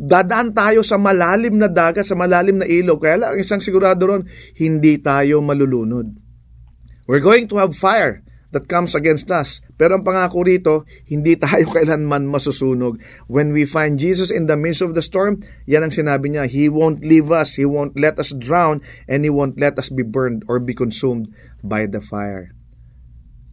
dadaan 0.04 0.52
tayo 0.52 0.84
sa 0.84 1.00
malalim 1.00 1.56
na 1.56 1.72
dagat, 1.72 2.04
sa 2.04 2.18
malalim 2.20 2.60
na 2.60 2.68
ilog. 2.68 3.08
Kaya 3.08 3.24
lang, 3.24 3.40
isang 3.40 3.64
sigurado 3.64 4.04
ron, 4.04 4.28
hindi 4.60 5.00
tayo 5.00 5.40
malulunod. 5.40 6.12
We're 7.08 7.24
going 7.24 7.48
to 7.56 7.64
have 7.64 7.72
fire 7.72 8.27
that 8.58 8.66
comes 8.66 8.98
against 8.98 9.30
us. 9.30 9.62
Pero 9.78 9.94
ang 9.94 10.02
pangako 10.02 10.42
rito, 10.42 10.90
hindi 11.06 11.38
tayo 11.38 11.70
kailanman 11.78 12.26
masusunog. 12.26 12.98
When 13.30 13.54
we 13.54 13.70
find 13.70 14.02
Jesus 14.02 14.34
in 14.34 14.50
the 14.50 14.58
midst 14.58 14.82
of 14.82 14.98
the 14.98 15.06
storm, 15.06 15.46
yan 15.70 15.86
ang 15.86 15.94
sinabi 15.94 16.34
niya, 16.34 16.50
He 16.50 16.66
won't 16.66 17.06
leave 17.06 17.30
us, 17.30 17.62
He 17.62 17.70
won't 17.70 17.94
let 17.94 18.18
us 18.18 18.34
drown, 18.34 18.82
and 19.06 19.22
He 19.22 19.30
won't 19.30 19.62
let 19.62 19.78
us 19.78 19.94
be 19.94 20.02
burned 20.02 20.42
or 20.50 20.58
be 20.58 20.74
consumed 20.74 21.30
by 21.62 21.86
the 21.86 22.02
fire. 22.02 22.58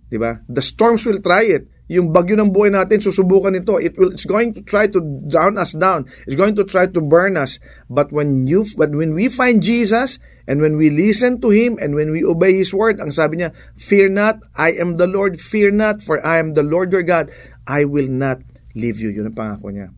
Diba? 0.09 0.41
The 0.49 0.65
storms 0.65 1.05
will 1.05 1.21
try 1.21 1.45
it. 1.45 1.69
Yung 1.85 2.17
bagyo 2.17 2.41
ng 2.41 2.49
buhay 2.49 2.73
natin, 2.73 3.05
susubukan 3.05 3.53
ito. 3.61 3.77
It 3.77 4.01
will, 4.01 4.17
it's 4.17 4.25
going 4.25 4.57
to 4.57 4.65
try 4.65 4.89
to 4.89 5.05
drown 5.29 5.61
us 5.61 5.77
down. 5.77 6.09
It's 6.25 6.39
going 6.39 6.57
to 6.57 6.65
try 6.65 6.89
to 6.89 7.01
burn 7.05 7.37
us. 7.37 7.61
But 7.93 8.09
when 8.09 8.49
you, 8.49 8.65
but 8.81 8.89
when 8.89 9.13
we 9.13 9.29
find 9.29 9.61
Jesus, 9.61 10.17
And 10.45 10.61
when 10.61 10.77
we 10.77 10.91
listen 10.91 11.41
to 11.41 11.49
Him 11.51 11.79
and 11.81 11.95
when 11.95 12.13
we 12.13 12.25
obey 12.25 12.57
His 12.57 12.73
word, 12.73 13.01
ang 13.01 13.13
sabi 13.13 13.41
niya, 13.41 13.57
Fear 13.81 14.13
not, 14.13 14.45
I 14.53 14.77
am 14.77 15.01
the 15.01 15.09
Lord, 15.09 15.41
fear 15.41 15.73
not, 15.73 16.05
for 16.05 16.21
I 16.21 16.37
am 16.37 16.53
the 16.53 16.65
Lord 16.65 16.93
your 16.93 17.03
God, 17.05 17.33
I 17.65 17.89
will 17.89 18.09
not 18.09 18.45
leave 18.77 19.01
you. 19.01 19.09
Yun 19.09 19.33
ang 19.33 19.37
pangako 19.37 19.73
niya. 19.73 19.89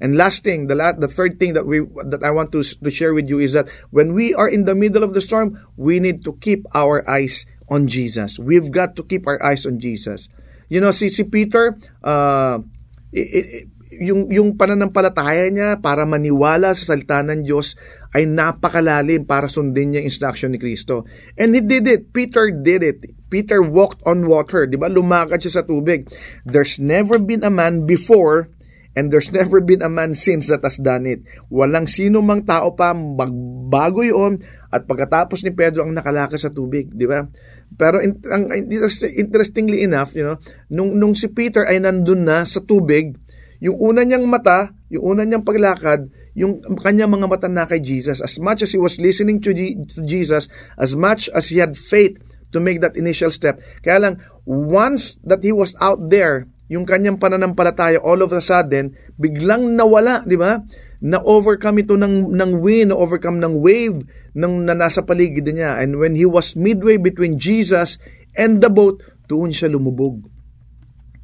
And 0.00 0.16
last 0.16 0.44
thing, 0.44 0.68
the 0.68 0.76
last, 0.76 1.00
the 1.00 1.08
third 1.08 1.40
thing 1.40 1.56
that 1.56 1.64
we 1.64 1.80
that 1.80 2.20
I 2.20 2.28
want 2.28 2.52
to 2.52 2.60
to 2.60 2.90
share 2.92 3.16
with 3.16 3.32
you 3.32 3.40
is 3.40 3.56
that 3.56 3.72
when 3.88 4.12
we 4.12 4.36
are 4.36 4.48
in 4.48 4.68
the 4.68 4.76
middle 4.76 5.00
of 5.00 5.16
the 5.16 5.24
storm, 5.24 5.56
we 5.76 6.00
need 6.00 6.20
to 6.28 6.36
keep 6.36 6.68
our 6.76 7.00
eyes 7.08 7.48
on 7.72 7.88
Jesus. 7.88 8.36
We've 8.36 8.68
got 8.68 8.92
to 9.00 9.02
keep 9.02 9.24
our 9.24 9.40
eyes 9.40 9.64
on 9.64 9.80
Jesus. 9.80 10.28
You 10.68 10.84
know, 10.84 10.92
si 10.92 11.08
si 11.08 11.24
Peter, 11.24 11.80
uh, 12.04 12.60
it, 13.08 13.28
it, 13.32 13.64
yung 13.96 14.28
yung 14.28 14.60
pananampalataya 14.60 15.48
niya 15.48 15.80
para 15.80 16.04
maniwala 16.04 16.76
sa 16.76 16.92
salita 16.92 17.24
ng 17.24 17.48
Diyos 17.48 17.78
ay 18.14 18.28
napakalalim 18.28 19.26
para 19.26 19.50
sundin 19.50 19.90
niya 19.90 20.04
yung 20.04 20.10
instruction 20.10 20.54
ni 20.54 20.58
Kristo. 20.60 21.08
And 21.34 21.56
he 21.56 21.62
did 21.62 21.88
it. 21.90 22.12
Peter 22.14 22.52
did 22.52 22.82
it. 22.86 23.02
Peter 23.26 23.58
walked 23.64 24.04
on 24.06 24.30
water. 24.30 24.68
Di 24.68 24.78
ba? 24.78 24.86
Lumakad 24.86 25.42
siya 25.42 25.62
sa 25.62 25.66
tubig. 25.66 26.06
There's 26.46 26.78
never 26.78 27.18
been 27.18 27.42
a 27.42 27.50
man 27.50 27.88
before 27.88 28.52
and 28.96 29.12
there's 29.12 29.28
never 29.28 29.60
been 29.60 29.84
a 29.84 29.92
man 29.92 30.16
since 30.16 30.48
that 30.48 30.64
has 30.64 30.80
done 30.80 31.04
it. 31.04 31.20
Walang 31.52 31.84
sino 31.84 32.24
mang 32.24 32.48
tao 32.48 32.72
pa 32.72 32.96
magbago 32.96 34.00
yun 34.00 34.40
at 34.72 34.88
pagkatapos 34.88 35.44
ni 35.44 35.52
Pedro 35.52 35.84
ang 35.84 35.92
nakalakad 35.92 36.40
sa 36.40 36.48
tubig, 36.48 36.88
di 36.90 37.04
ba? 37.04 37.28
Pero 37.76 38.00
interestingly 38.00 39.84
enough, 39.84 40.16
you 40.16 40.24
know, 40.24 40.40
nung 40.72 40.96
nung 40.96 41.12
si 41.12 41.28
Peter 41.28 41.68
ay 41.68 41.76
nandun 41.84 42.24
na 42.24 42.48
sa 42.48 42.64
tubig, 42.64 43.14
yung 43.60 43.76
una 43.80 44.04
niyang 44.04 44.26
mata, 44.28 44.72
yung 44.92 45.16
una 45.16 45.22
niyang 45.24 45.44
paglakad, 45.44 46.08
yung 46.36 46.60
kanyang 46.76 47.16
mga 47.16 47.26
mata 47.26 47.48
na 47.48 47.64
kay 47.64 47.80
Jesus. 47.80 48.20
As 48.20 48.36
much 48.36 48.60
as 48.60 48.76
he 48.76 48.80
was 48.80 49.00
listening 49.00 49.40
to, 49.40 49.56
G- 49.56 49.80
to 49.96 50.04
Jesus, 50.04 50.52
as 50.76 50.92
much 50.92 51.32
as 51.32 51.48
he 51.48 51.64
had 51.64 51.76
faith 51.76 52.20
to 52.52 52.60
make 52.60 52.84
that 52.84 52.94
initial 52.94 53.32
step. 53.32 53.58
Kaya 53.80 53.98
lang, 54.00 54.14
once 54.44 55.16
that 55.24 55.40
he 55.40 55.50
was 55.50 55.72
out 55.80 56.12
there, 56.12 56.46
yung 56.68 56.84
kanyang 56.84 57.16
pananampalataya, 57.16 58.02
all 58.02 58.20
of 58.20 58.34
a 58.34 58.42
sudden, 58.42 58.92
biglang 59.16 59.78
nawala, 59.78 60.26
di 60.26 60.36
ba? 60.36 60.60
Na-overcome 61.00 61.86
ito 61.86 61.94
ng, 61.94 62.32
ng 62.34 62.52
wind, 62.60 62.90
na-overcome 62.90 63.38
ng 63.40 63.54
wave 63.60 64.04
ng, 64.36 64.66
na 64.66 64.74
nasa 64.74 65.00
paligid 65.04 65.46
niya. 65.48 65.78
And 65.80 65.96
when 65.96 66.18
he 66.18 66.28
was 66.28 66.58
midway 66.58 66.98
between 67.00 67.38
Jesus 67.40 67.96
and 68.36 68.60
the 68.60 68.68
boat, 68.68 69.00
doon 69.30 69.54
siya 69.54 69.70
lumubog. 69.70 70.26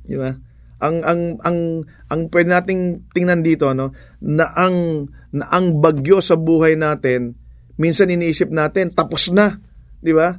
Di 0.06 0.16
ba? 0.16 0.34
Ang 0.82 1.06
ang 1.06 1.20
ang 1.46 1.58
ang 2.10 2.20
pwede 2.34 2.50
nating 2.50 3.06
tingnan 3.14 3.46
dito 3.46 3.70
no 3.70 3.94
na 4.18 4.50
ang 4.50 5.06
na 5.30 5.46
ang 5.54 5.78
bagyo 5.78 6.18
sa 6.18 6.34
buhay 6.34 6.74
natin 6.74 7.38
minsan 7.78 8.10
iniisip 8.10 8.50
natin 8.50 8.90
tapos 8.90 9.30
na 9.30 9.62
di 10.02 10.10
ba 10.10 10.34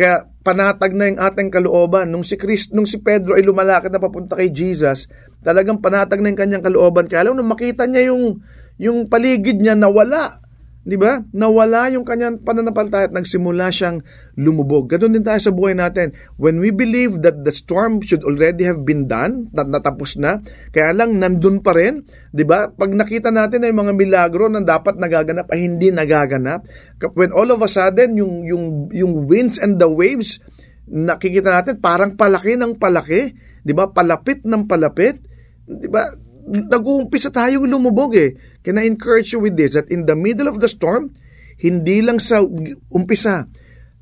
Kaya 0.00 0.24
panatag 0.40 0.96
na 0.96 1.12
yung 1.12 1.20
ating 1.20 1.52
kalooban. 1.52 2.08
Nung 2.08 2.24
si 2.24 2.40
Christ, 2.40 2.72
nung 2.72 2.88
si 2.88 3.04
Pedro 3.04 3.36
ay 3.36 3.44
lumalakad 3.44 3.92
na 3.92 4.00
papunta 4.00 4.32
kay 4.32 4.48
Jesus, 4.48 5.12
talagang 5.44 5.84
panatag 5.84 6.24
na 6.24 6.32
yung 6.32 6.40
kanyang 6.40 6.64
kalooban. 6.64 7.04
Kaya 7.04 7.28
alam, 7.28 7.36
nung 7.36 7.52
makita 7.52 7.84
niya 7.84 8.08
yung, 8.08 8.40
yung 8.80 9.12
paligid 9.12 9.60
niya 9.60 9.76
nawala, 9.76 10.39
Di 10.80 10.96
ba? 10.96 11.20
Nawala 11.36 11.92
yung 11.92 12.08
kanyang 12.08 12.40
pananampalataya 12.40 13.12
at 13.12 13.14
nagsimula 13.14 13.68
siyang 13.68 14.00
lumubog. 14.40 14.88
Ganun 14.88 15.12
din 15.12 15.20
tayo 15.20 15.36
sa 15.36 15.52
buhay 15.52 15.76
natin. 15.76 16.16
When 16.40 16.56
we 16.56 16.72
believe 16.72 17.20
that 17.20 17.44
the 17.44 17.52
storm 17.52 18.00
should 18.00 18.24
already 18.24 18.64
have 18.64 18.80
been 18.88 19.04
done, 19.04 19.52
nat 19.52 19.68
natapos 19.68 20.16
na, 20.16 20.40
kaya 20.72 20.96
lang 20.96 21.20
nandun 21.20 21.60
pa 21.60 21.76
rin, 21.76 22.08
di 22.32 22.48
ba? 22.48 22.72
Pag 22.72 22.96
nakita 22.96 23.28
natin 23.28 23.68
ay 23.68 23.76
mga 23.76 23.92
milagro 23.92 24.48
na 24.48 24.64
dapat 24.64 24.96
nagaganap 24.96 25.52
ay 25.52 25.68
hindi 25.68 25.92
nagaganap, 25.92 26.64
when 27.12 27.28
all 27.36 27.52
of 27.52 27.60
a 27.60 27.68
sudden 27.68 28.16
yung, 28.16 28.48
yung, 28.48 28.88
yung 28.88 29.28
winds 29.28 29.60
and 29.60 29.76
the 29.76 29.88
waves, 29.88 30.40
nakikita 30.88 31.60
natin 31.60 31.76
parang 31.76 32.16
palaki 32.16 32.56
ng 32.56 32.80
palaki, 32.80 33.36
di 33.60 33.76
ba? 33.76 33.92
Palapit 33.92 34.48
ng 34.48 34.64
palapit, 34.64 35.20
di 35.68 35.92
ba? 35.92 36.08
Nag-uumpisa 36.50 37.30
tayong 37.30 37.70
lumubog 37.70 38.18
eh. 38.18 38.34
Can 38.66 38.76
I 38.76 38.90
encourage 38.90 39.30
you 39.30 39.40
with 39.40 39.54
this 39.54 39.78
that 39.78 39.86
in 39.88 40.04
the 40.04 40.18
middle 40.18 40.50
of 40.50 40.58
the 40.58 40.66
storm, 40.66 41.14
hindi 41.62 42.02
lang 42.02 42.18
sa 42.18 42.42
umpisa, 42.90 43.46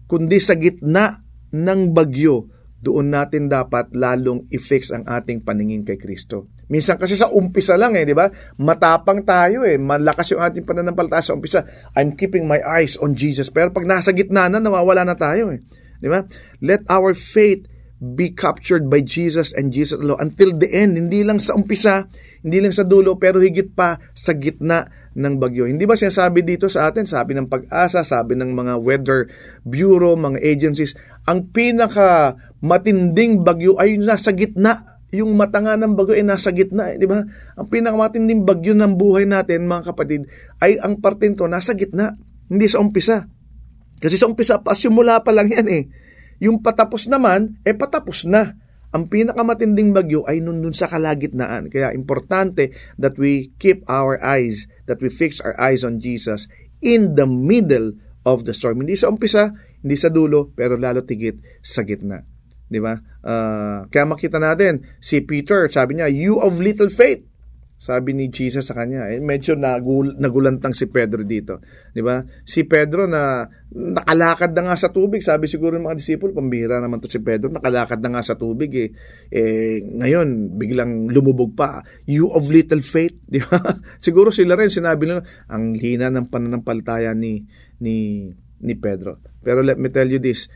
kundi 0.09 0.41
sa 0.41 0.57
gitna 0.57 1.21
ng 1.53 1.93
bagyo, 1.93 2.49
doon 2.79 3.11
natin 3.11 3.51
dapat 3.51 3.91
lalong 3.91 4.47
i-fix 4.55 4.95
ang 4.95 5.03
ating 5.03 5.43
paningin 5.43 5.83
kay 5.83 5.99
Kristo. 5.99 6.47
Minsan 6.71 6.95
kasi 6.95 7.19
sa 7.19 7.27
umpisa 7.27 7.75
lang 7.75 7.99
eh, 7.99 8.07
di 8.07 8.15
ba? 8.15 8.31
Matapang 8.63 9.27
tayo 9.27 9.67
eh. 9.67 9.75
Malakas 9.81 10.31
yung 10.31 10.43
ating 10.45 10.63
pananampalataya 10.63 11.25
sa 11.25 11.35
umpisa. 11.35 11.67
I'm 11.99 12.15
keeping 12.15 12.47
my 12.47 12.63
eyes 12.63 12.95
on 13.01 13.19
Jesus. 13.19 13.51
Pero 13.51 13.75
pag 13.75 13.89
nasa 13.89 14.15
gitna 14.15 14.47
na, 14.47 14.63
nawawala 14.63 15.03
na 15.03 15.19
tayo 15.19 15.51
eh. 15.51 15.59
Di 15.99 16.07
ba? 16.07 16.23
Let 16.63 16.87
our 16.87 17.19
faith 17.19 17.67
be 17.99 18.31
captured 18.31 18.87
by 18.87 19.03
Jesus 19.03 19.51
and 19.55 19.75
Jesus 19.75 19.99
alone 19.99 20.23
until 20.23 20.55
the 20.55 20.71
end. 20.71 20.95
Hindi 20.95 21.27
lang 21.27 21.43
sa 21.43 21.59
umpisa, 21.59 22.07
hindi 22.47 22.63
lang 22.63 22.75
sa 22.75 22.87
dulo, 22.87 23.19
pero 23.19 23.43
higit 23.43 23.75
pa 23.75 23.99
sa 24.15 24.35
gitna 24.39 24.87
ng 25.19 25.35
bagyo. 25.43 25.67
Hindi 25.67 25.83
ba 25.83 25.99
sinasabi 25.99 26.47
dito 26.47 26.71
sa 26.71 26.91
atin, 26.91 27.05
sabi 27.05 27.35
ng 27.35 27.51
pag-asa, 27.51 28.07
sabi 28.07 28.39
ng 28.39 28.55
mga 28.55 28.75
weather 28.79 29.27
bureau, 29.67 30.15
mga 30.15 30.39
agencies, 30.43 30.95
ang 31.27 31.51
pinaka 31.51 32.39
matinding 32.63 33.43
bagyo 33.43 33.75
ay 33.79 33.99
nasa 33.99 34.31
gitna 34.31 34.99
yung 35.09 35.41
matanga 35.41 35.73
ng 35.81 35.97
bagyo 35.97 36.21
ay 36.21 36.25
nasa 36.25 36.53
gitna, 36.53 36.93
eh, 36.93 37.01
di 37.01 37.09
ba? 37.09 37.25
Ang 37.57 37.67
pinakamatinding 37.73 38.45
bagyo 38.45 38.77
ng 38.77 38.93
buhay 39.01 39.25
natin, 39.25 39.65
mga 39.65 39.93
kapatid, 39.93 40.29
ay 40.61 40.77
ang 40.77 41.01
parte 41.01 41.33
nasa 41.49 41.73
gitna, 41.73 42.13
hindi 42.53 42.69
sa 42.69 42.85
umpisa. 42.85 43.25
Kasi 43.99 44.21
sa 44.21 44.29
umpisa, 44.29 44.61
pasimula 44.61 45.25
pa 45.25 45.33
lang 45.33 45.49
yan 45.49 45.69
eh. 45.73 45.89
Yung 46.39 46.63
patapos 46.63 47.11
naman, 47.11 47.59
eh 47.67 47.75
patapos 47.75 48.27
na 48.27 48.55
ang 48.89 49.05
pinakamatinding 49.05 49.93
bagyo 49.93 50.25
ay 50.25 50.41
nundun 50.41 50.73
sa 50.73 50.89
kalagitnaan. 50.89 51.69
Kaya 51.69 51.93
importante 51.93 52.73
that 52.97 53.21
we 53.21 53.53
keep 53.61 53.85
our 53.85 54.17
eyes, 54.25 54.65
that 54.89 55.05
we 55.05 55.13
fix 55.13 55.45
our 55.45 55.53
eyes 55.61 55.85
on 55.85 56.01
Jesus 56.01 56.49
in 56.81 57.13
the 57.19 57.29
middle 57.29 57.93
of 58.25 58.49
the 58.49 58.57
storm. 58.57 58.81
Hindi 58.81 58.97
sa 58.97 59.13
umpisa, 59.13 59.53
hindi 59.85 59.97
sa 59.99 60.09
dulo, 60.09 60.55
pero 60.57 60.81
lalo 60.81 61.05
tigit 61.05 61.61
sa 61.61 61.85
gitna. 61.85 62.25
Di 62.69 62.81
ba? 62.81 62.97
Uh, 63.25 63.89
kaya 63.89 64.05
makita 64.09 64.41
natin, 64.41 64.85
si 65.01 65.21
Peter, 65.25 65.69
sabi 65.69 66.01
niya, 66.01 66.09
you 66.09 66.41
of 66.41 66.61
little 66.61 66.89
faith. 66.89 67.25
Sabi 67.79 68.11
ni 68.11 68.27
Jesus 68.27 68.67
sa 68.67 68.75
kanya, 68.75 69.07
eh, 69.07 69.23
medyo 69.23 69.55
nagul- 69.55 70.19
nagulantang 70.19 70.75
si 70.75 70.91
Pedro 70.91 71.23
dito. 71.23 71.63
Di 71.95 72.03
ba? 72.03 72.19
Si 72.43 72.67
Pedro 72.67 73.07
na 73.07 73.47
nakalakad 73.71 74.51
na 74.51 74.67
nga 74.67 74.77
sa 74.77 74.91
tubig, 74.91 75.23
sabi 75.23 75.47
siguro 75.47 75.79
ng 75.79 75.87
mga 75.87 75.99
disipulo, 76.03 76.35
pambira 76.35 76.83
naman 76.83 76.99
to 76.99 77.07
si 77.07 77.23
Pedro, 77.23 77.47
nakalakad 77.55 78.03
na 78.03 78.19
nga 78.19 78.23
sa 78.27 78.35
tubig 78.35 78.75
eh. 78.75 78.91
eh 79.31 79.79
ngayon, 79.95 80.59
biglang 80.59 81.07
lumubog 81.07 81.55
pa. 81.55 81.87
You 82.03 82.35
of 82.35 82.51
little 82.51 82.83
faith, 82.83 83.15
di 83.31 83.39
ba? 83.39 83.63
siguro 84.03 84.35
sila 84.35 84.59
rin, 84.59 84.75
sinabi 84.75 85.07
nila, 85.07 85.23
ang 85.47 85.79
hina 85.79 86.11
ng 86.11 86.35
pananampalataya 86.35 87.15
ni, 87.15 87.47
ni, 87.79 88.27
ni 88.59 88.75
Pedro. 88.75 89.23
Pero 89.39 89.63
let 89.63 89.79
me 89.79 89.87
tell 89.95 90.11
you 90.11 90.19
this, 90.19 90.51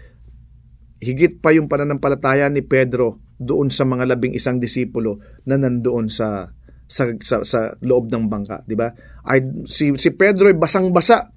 higit 0.98 1.38
pa 1.38 1.54
yung 1.54 1.70
pananampalataya 1.70 2.50
ni 2.50 2.66
Pedro 2.66 3.22
doon 3.38 3.70
sa 3.70 3.87
mga 3.87 4.11
labing 4.11 4.35
isang 4.35 4.58
disipulo 4.58 5.22
na 5.46 5.54
nandoon 5.54 6.06
sa 6.11 6.50
sa, 6.92 7.09
sa, 7.24 7.40
sa 7.40 7.72
loob 7.81 8.12
ng 8.12 8.28
bangka, 8.28 8.68
di 8.68 8.76
ba? 8.76 8.92
Ay 9.24 9.40
si 9.64 9.96
si 9.96 10.12
Pedro 10.12 10.52
ay 10.52 10.57
basang-basa 10.61 11.33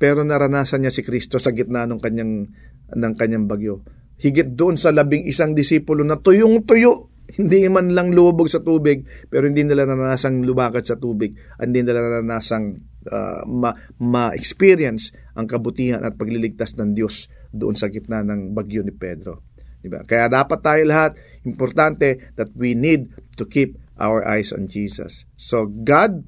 pero 0.00 0.20
naranasan 0.20 0.84
niya 0.84 0.92
si 0.92 1.00
Kristo 1.00 1.40
sa 1.40 1.52
gitna 1.52 1.88
ng 1.88 2.00
kanyang 2.00 2.32
ng 2.92 3.14
kanyang 3.16 3.48
bagyo. 3.48 3.84
Higit 4.20 4.52
doon 4.52 4.76
sa 4.76 4.92
labing 4.92 5.24
isang 5.24 5.56
disipulo 5.56 6.04
na 6.04 6.20
tuyong-tuyo, 6.20 7.08
hindi 7.40 7.68
man 7.72 7.92
lang 7.92 8.12
lumubog 8.12 8.48
sa 8.52 8.60
tubig, 8.60 9.04
pero 9.28 9.48
hindi 9.48 9.64
nila 9.64 9.88
naranasan 9.88 10.44
lumakad 10.44 10.84
sa 10.84 10.96
tubig, 11.00 11.36
hindi 11.60 11.80
nila 11.80 12.00
naranasan 12.00 12.62
uh, 13.08 13.44
ma- 13.48 13.76
ma-experience 14.00 15.12
ang 15.36 15.48
kabutihan 15.48 16.04
at 16.04 16.16
pagliligtas 16.16 16.76
ng 16.76 16.96
Diyos 16.96 17.28
doon 17.52 17.76
sa 17.76 17.88
gitna 17.88 18.24
ng 18.24 18.56
bagyo 18.56 18.80
ni 18.80 18.92
Pedro. 18.92 19.44
Diba? 19.80 20.04
Kaya 20.04 20.28
dapat 20.28 20.60
tayo 20.60 20.82
lahat, 20.84 21.16
importante 21.48 22.36
that 22.36 22.52
we 22.52 22.76
need 22.76 23.08
to 23.40 23.48
keep 23.48 23.80
our 24.00 24.26
eyes 24.26 24.50
on 24.50 24.66
Jesus. 24.66 25.28
So 25.36 25.68
God 25.68 26.24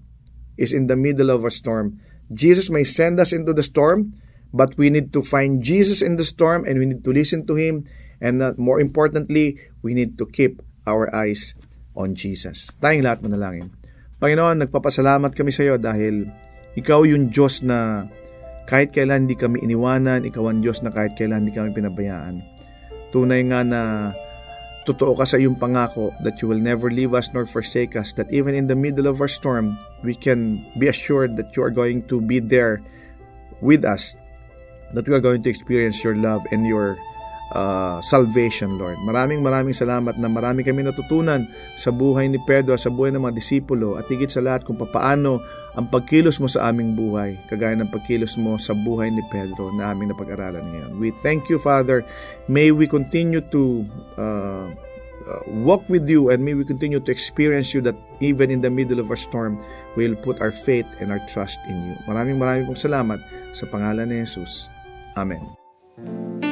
is 0.60 0.76
in 0.76 0.86
the 0.86 0.96
middle 0.96 1.32
of 1.32 1.42
a 1.42 1.50
storm. 1.50 1.98
Jesus 2.32 2.68
may 2.68 2.84
send 2.84 3.18
us 3.18 3.32
into 3.32 3.52
the 3.52 3.64
storm, 3.64 4.14
but 4.52 4.76
we 4.76 4.92
need 4.92 5.12
to 5.16 5.24
find 5.24 5.64
Jesus 5.64 6.04
in 6.04 6.20
the 6.20 6.28
storm 6.28 6.68
and 6.68 6.78
we 6.78 6.86
need 6.86 7.02
to 7.04 7.12
listen 7.12 7.48
to 7.48 7.56
Him. 7.56 7.88
And 8.20 8.44
uh, 8.44 8.52
more 8.60 8.78
importantly, 8.78 9.58
we 9.82 9.96
need 9.96 10.16
to 10.20 10.28
keep 10.28 10.62
our 10.86 11.10
eyes 11.10 11.56
on 11.96 12.14
Jesus. 12.14 12.70
Tayong 12.78 13.04
lahat 13.04 13.24
manalangin. 13.24 13.74
Panginoon, 14.22 14.62
nagpapasalamat 14.62 15.34
kami 15.34 15.50
sa 15.50 15.66
iyo 15.66 15.76
dahil 15.82 16.30
ikaw 16.78 17.02
yung 17.02 17.34
Diyos 17.34 17.66
na 17.66 18.06
kahit 18.70 18.94
kailan 18.94 19.26
hindi 19.26 19.34
kami 19.34 19.60
iniwanan, 19.66 20.22
ikaw 20.22 20.46
ang 20.46 20.62
Diyos 20.62 20.80
na 20.86 20.94
kahit 20.94 21.18
kailan 21.18 21.44
hindi 21.44 21.52
kami 21.52 21.74
pinabayaan. 21.74 22.38
Tunay 23.10 23.42
nga 23.50 23.60
na 23.66 23.80
Totoo 24.82 25.14
ka 25.14 25.22
sa 25.22 25.38
iyong 25.38 25.62
pangako 25.62 26.10
that 26.26 26.42
you 26.42 26.50
will 26.50 26.58
never 26.58 26.90
leave 26.90 27.14
us 27.14 27.30
nor 27.30 27.46
forsake 27.46 27.94
us, 27.94 28.12
that 28.18 28.26
even 28.34 28.54
in 28.54 28.66
the 28.66 28.74
middle 28.74 29.06
of 29.06 29.22
our 29.22 29.30
storm, 29.30 29.78
we 30.02 30.14
can 30.14 30.66
be 30.74 30.90
assured 30.90 31.38
that 31.38 31.54
you 31.54 31.62
are 31.62 31.70
going 31.70 32.02
to 32.10 32.18
be 32.18 32.42
there 32.42 32.82
with 33.62 33.86
us, 33.86 34.18
that 34.90 35.06
we 35.06 35.14
are 35.14 35.22
going 35.22 35.42
to 35.46 35.50
experience 35.50 36.02
your 36.02 36.18
love 36.18 36.42
and 36.50 36.66
your 36.66 36.98
uh, 37.52 38.00
salvation, 38.00 38.80
Lord. 38.80 38.98
Maraming 39.04 39.44
maraming 39.44 39.76
salamat 39.76 40.16
na 40.16 40.26
marami 40.26 40.64
kami 40.64 40.82
natutunan 40.82 41.46
sa 41.76 41.92
buhay 41.92 42.28
ni 42.32 42.40
Pedro, 42.42 42.74
sa 42.74 42.88
buhay 42.88 43.12
ng 43.12 43.22
mga 43.22 43.36
disipulo, 43.36 44.00
at 44.00 44.08
higit 44.08 44.32
sa 44.32 44.42
lahat 44.42 44.64
kung 44.64 44.80
paano 44.80 45.38
ang 45.72 45.88
pagkilos 45.88 46.36
mo 46.36 46.48
sa 46.48 46.68
aming 46.68 46.92
buhay, 46.92 47.36
kagaya 47.48 47.72
ng 47.76 47.88
pagkilos 47.88 48.36
mo 48.36 48.60
sa 48.60 48.76
buhay 48.76 49.08
ni 49.08 49.24
Pedro 49.32 49.72
na 49.72 49.92
aming 49.92 50.12
napag-aralan 50.12 50.64
ngayon. 50.64 50.92
We 51.00 51.16
thank 51.24 51.48
you, 51.48 51.56
Father. 51.56 52.04
May 52.44 52.72
we 52.76 52.84
continue 52.84 53.40
to 53.52 53.88
uh, 54.20 54.68
walk 55.64 55.88
with 55.88 56.08
you 56.08 56.28
and 56.28 56.44
may 56.44 56.52
we 56.52 56.64
continue 56.64 57.00
to 57.00 57.10
experience 57.12 57.72
you 57.72 57.80
that 57.88 57.96
even 58.20 58.50
in 58.50 58.60
the 58.60 58.70
middle 58.70 59.00
of 59.00 59.08
our 59.08 59.16
storm, 59.16 59.60
we'll 59.96 60.18
put 60.20 60.40
our 60.44 60.52
faith 60.52 60.88
and 61.00 61.08
our 61.08 61.22
trust 61.32 61.56
in 61.68 61.76
you. 61.88 61.94
Maraming 62.04 62.36
maraming 62.36 62.68
pong 62.68 62.80
salamat 62.80 63.20
sa 63.56 63.64
pangalan 63.68 64.12
ni 64.12 64.20
Jesus. 64.20 64.68
Amen. 65.16 66.51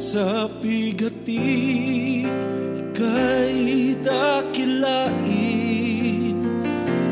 Sa 0.00 0.48
bigati, 0.48 2.24
ika'y 2.72 3.92
dakilain. 4.00 5.20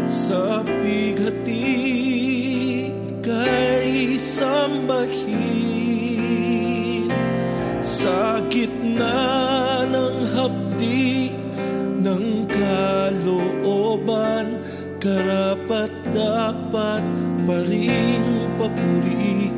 Sa 0.09 0.65
bigati, 0.65 1.69
ika'y 2.89 4.17
sambahin. 4.17 5.53
Sa 7.85 8.41
gitna 8.49 9.85
ng 9.85 10.33
hapdi 10.33 11.37
ng 12.01 12.49
kalooban 12.49 14.65
Karapat 14.97 15.93
dapat 16.17 17.05
pa 17.45 17.59
rin 17.69 18.49
papurihan 18.57 19.58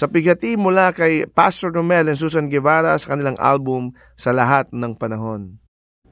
Sa 0.00 0.08
pigati 0.08 0.56
mula 0.56 0.96
kay 0.96 1.28
Pastor 1.28 1.76
Romel 1.76 2.08
and 2.08 2.16
Susan 2.16 2.48
Guevara 2.48 2.96
sa 2.96 3.12
kanilang 3.12 3.36
album 3.36 3.92
Sa 4.16 4.32
Lahat 4.32 4.72
ng 4.72 4.96
Panahon. 4.96 5.60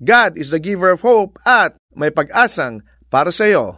God 0.00 0.40
is 0.40 0.48
the 0.48 0.56
giver 0.56 0.88
of 0.88 1.04
hope 1.04 1.36
at 1.44 1.76
may 1.92 2.08
pag-asang 2.08 2.80
para 3.12 3.28
sa 3.28 3.44
iyo. 3.44 3.76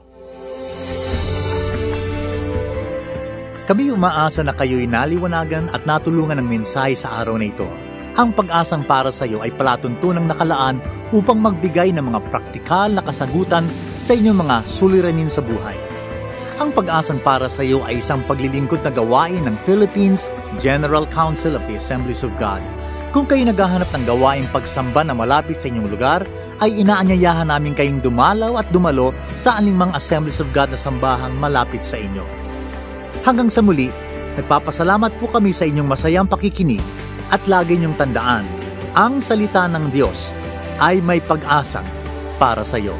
Kami 3.66 3.90
umaasa 3.90 4.46
na 4.46 4.54
kayo'y 4.54 4.86
naliwanagan 4.86 5.74
at 5.74 5.82
natulungan 5.82 6.38
ng 6.38 6.46
mensahe 6.46 6.94
sa 6.94 7.18
araw 7.18 7.42
na 7.42 7.50
ito. 7.50 7.66
Ang 8.14 8.38
pag-asang 8.38 8.86
para 8.86 9.10
sa 9.10 9.26
iyo 9.26 9.42
ay 9.42 9.50
palatuntunang 9.58 10.30
nakalaan 10.30 10.78
upang 11.10 11.42
magbigay 11.42 11.90
ng 11.90 12.14
mga 12.14 12.22
praktikal 12.30 12.86
na 12.94 13.02
kasagutan 13.02 13.66
sa 13.98 14.14
inyong 14.14 14.46
mga 14.46 14.56
suliranin 14.70 15.26
sa 15.32 15.42
buhay. 15.42 15.74
Ang 16.62 16.70
pag-asang 16.70 17.18
para 17.26 17.50
sa 17.50 17.66
iyo 17.66 17.82
ay 17.82 17.98
isang 17.98 18.22
paglilingkod 18.30 18.78
na 18.86 18.94
gawain 18.94 19.42
ng 19.42 19.58
Philippines 19.66 20.30
General 20.62 21.02
Council 21.10 21.58
of 21.58 21.66
the 21.66 21.74
Assemblies 21.74 22.22
of 22.22 22.30
God. 22.38 22.62
Kung 23.12 23.28
kayo 23.28 23.44
naghahanap 23.44 23.92
ng 23.92 24.08
gawaing 24.08 24.48
pagsamba 24.48 25.04
na 25.04 25.12
malapit 25.12 25.60
sa 25.60 25.68
inyong 25.68 25.92
lugar, 25.92 26.24
ay 26.64 26.80
inaanyayahan 26.80 27.52
namin 27.52 27.76
kayong 27.76 28.00
dumalaw 28.00 28.56
at 28.56 28.64
dumalo 28.72 29.12
sa 29.36 29.60
aningmang 29.60 29.92
Assemblies 29.92 30.40
of 30.40 30.48
God 30.56 30.72
na 30.72 30.80
sambahang 30.80 31.36
malapit 31.36 31.84
sa 31.84 32.00
inyo. 32.00 32.24
Hanggang 33.20 33.52
sa 33.52 33.60
muli, 33.60 33.92
nagpapasalamat 34.40 35.12
po 35.20 35.28
kami 35.28 35.52
sa 35.52 35.68
inyong 35.68 35.92
masayang 35.92 36.24
pakikinig 36.24 36.80
at 37.28 37.44
lagi 37.44 37.76
niyong 37.76 38.00
tandaan, 38.00 38.48
ang 38.96 39.20
salita 39.20 39.68
ng 39.68 39.92
Diyos 39.92 40.32
ay 40.80 41.04
may 41.04 41.20
pag-asa 41.20 41.84
para 42.40 42.64
sa 42.64 42.80
iyo. 42.80 42.96